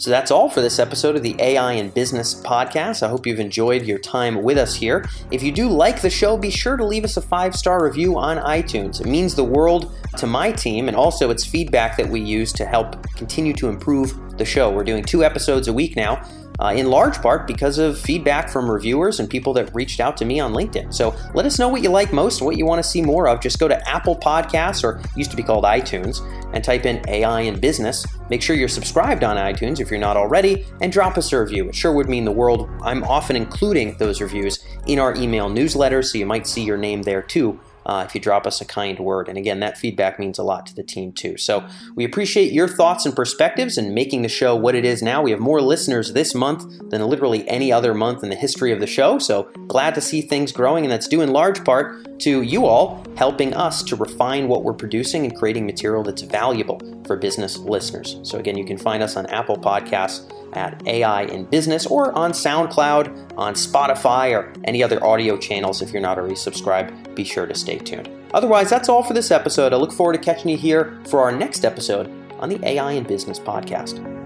So 0.05 0.11
that's 0.11 0.31
all 0.31 0.51
for 0.51 0.61
this 0.61 0.79
episode 0.79 1.17
of 1.17 1.23
the 1.23 1.35
AI 1.39 1.73
and 1.73 1.95
Business 1.95 2.35
podcast. 2.35 3.03
I 3.03 3.09
hope 3.09 3.27
you've 3.27 3.41
enjoyed 3.41 3.87
your 3.87 3.97
time 3.97 4.43
with 4.43 4.59
us 4.59 4.75
here. 4.75 5.09
If 5.31 5.43
you 5.43 5.51
do 5.51 5.67
like 5.67 6.03
the 6.03 6.11
show, 6.11 6.37
be 6.37 6.51
sure 6.51 6.77
to 6.77 6.85
leave 6.85 7.05
us 7.05 7.17
a 7.17 7.23
five 7.23 7.57
star 7.57 7.83
review 7.83 8.19
on 8.19 8.37
iTunes. 8.37 9.01
It 9.01 9.07
means 9.07 9.35
the 9.35 9.45
world 9.45 9.97
to 10.19 10.27
my 10.27 10.53
team, 10.53 10.89
and 10.89 10.95
also 10.95 11.31
it's 11.31 11.47
feedback 11.47 11.97
that 11.97 12.07
we 12.07 12.21
use 12.21 12.53
to 12.53 12.67
help 12.67 13.03
continue 13.15 13.55
to 13.55 13.71
improve 13.71 14.37
the 14.37 14.45
show. 14.45 14.71
We're 14.71 14.85
doing 14.85 15.05
two 15.05 15.25
episodes 15.25 15.69
a 15.69 15.73
week 15.73 15.97
now 15.97 16.23
uh, 16.65 16.73
in 16.73 16.87
large 16.87 17.21
part 17.21 17.47
because 17.47 17.77
of 17.77 17.99
feedback 17.99 18.49
from 18.49 18.71
reviewers 18.71 19.21
and 19.21 19.29
people 19.29 19.53
that 19.53 19.75
reached 19.75 20.01
out 20.01 20.17
to 20.17 20.25
me 20.25 20.41
on 20.41 20.55
LinkedIn. 20.55 20.95
So 20.95 21.15
let 21.35 21.45
us 21.45 21.59
know 21.59 21.69
what 21.69 21.83
you 21.83 21.91
like 21.91 22.11
most 22.13 22.41
and 22.41 22.47
what 22.47 22.57
you 22.57 22.65
want 22.65 22.83
to 22.83 22.89
see 22.89 23.03
more 23.03 23.29
of. 23.29 23.41
Just 23.41 23.59
go 23.59 23.69
to 23.69 23.89
Apple 23.89 24.17
Podcasts, 24.17 24.83
or 24.83 25.03
used 25.15 25.31
to 25.31 25.37
be 25.37 25.43
called 25.43 25.65
iTunes, 25.65 26.21
and 26.55 26.65
type 26.65 26.87
in 26.87 27.07
AI 27.09 27.43
in 27.43 27.61
Business. 27.61 28.07
Make 28.31 28.41
sure 28.41 28.57
you're 28.57 28.69
subscribed 28.69 29.25
on 29.25 29.37
iTunes 29.37 29.79
if 29.79 29.91
you're 29.91 30.01
not 30.01 30.17
already, 30.17 30.65
and 30.81 30.91
drop 30.91 31.19
us 31.19 31.33
a 31.33 31.41
review. 31.41 31.69
It 31.69 31.75
sure 31.75 31.93
would 31.93 32.09
mean 32.09 32.25
the 32.25 32.33
world. 32.33 32.71
I'm 32.83 33.05
often 33.05 33.37
including 33.37 33.99
those 33.99 34.23
reviews 34.23 34.65
in 34.87 34.99
our 34.99 35.15
email 35.17 35.51
newsletter, 35.51 36.03
so 36.03 36.17
you 36.17 36.25
might 36.27 36.47
see 36.47 36.65
your 36.65 36.79
name 36.79 37.03
there 37.03 37.23
too 37.23 37.61
uh, 37.87 38.05
if 38.07 38.15
you 38.15 38.21
drop 38.21 38.47
us 38.47 38.61
a 38.61 38.65
kind 38.65 38.99
word. 38.99 39.29
And 39.29 39.39
again, 39.39 39.61
that 39.61 39.79
feedback 39.79 40.19
means 40.19 40.39
a 40.39 40.43
lot 40.43 40.67
to 40.67 40.75
the 40.75 40.83
team 40.83 41.13
too. 41.13 41.37
So 41.37 41.67
we 41.95 42.05
appreciate 42.05 42.53
your 42.53 42.69
thoughts 42.69 43.07
and 43.07 43.15
perspectives 43.15 43.77
and 43.79 43.95
making 43.95 44.23
the 44.23 44.29
show 44.29 44.57
what 44.57 44.75
it 44.75 44.85
is 44.85 45.03
now. 45.03 45.23
We 45.23 45.31
have 45.31 45.41
more 45.41 45.61
listeners 45.61 46.13
this 46.13 46.35
month 46.35 46.91
than 46.91 47.03
literally 47.07 47.47
any 47.49 47.73
other 47.73 47.95
month 47.95 48.23
in 48.23 48.31
the 48.31 48.37
history 48.37 48.73
of 48.73 48.81
the 48.81 48.87
show. 48.87 49.19
So 49.19 49.45
glad 49.67 49.95
to 49.95 50.01
see 50.01 50.23
things 50.23 50.53
growing, 50.53 50.85
and 50.85 50.93
that's 50.93 51.09
due 51.09 51.21
in 51.21 51.33
large 51.33 51.65
part 51.65 52.19
to 52.21 52.43
you 52.43 52.67
all 52.67 53.05
helping 53.17 53.55
us 53.55 53.83
to 53.83 53.97
refine 53.97 54.49
what 54.49 54.65
we're 54.65 54.73
producing 54.73 55.25
and 55.25 55.37
creating 55.37 55.67
material 55.67 56.03
that's 56.03 56.23
valuable 56.23 56.81
for 57.07 57.17
business 57.17 57.59
listeners. 57.59 58.19
So 58.23 58.39
again, 58.39 58.57
you 58.57 58.65
can 58.65 58.79
find 58.79 59.03
us 59.03 59.17
on 59.17 59.27
Apple 59.27 59.57
Podcasts 59.57 60.31
at 60.57 60.87
AI 60.87 61.23
in 61.25 61.45
Business 61.45 61.87
or 61.87 62.13
on 62.13 62.33
SoundCloud, 62.33 63.35
on 63.37 63.55
Spotify, 63.55 64.33
or 64.37 64.53
any 64.65 64.83
other 64.83 65.05
audio 65.05 65.37
channels. 65.37 65.83
If 65.83 65.93
you're 65.93 66.03
not 66.03 66.19
already 66.19 66.37
subscribed, 66.37 67.15
be 67.15 67.25
sure 67.25 67.47
to 67.47 67.55
stay 67.55 67.79
tuned. 67.79 68.09
Otherwise, 68.33 68.71
that's 68.71 68.89
all 68.89 69.03
for 69.03 69.15
this 69.15 69.31
episode. 69.31 69.73
I 69.73 69.77
look 69.77 69.93
forward 69.93 70.15
to 70.15 70.19
catching 70.19 70.51
you 70.51 70.57
here 70.57 70.99
for 71.07 71.23
our 71.23 71.33
next 71.33 71.65
episode 71.65 72.11
on 72.41 72.49
the 72.49 72.67
AI 72.67 72.93
in 72.93 73.05
Business 73.05 73.39
podcast. 73.39 74.24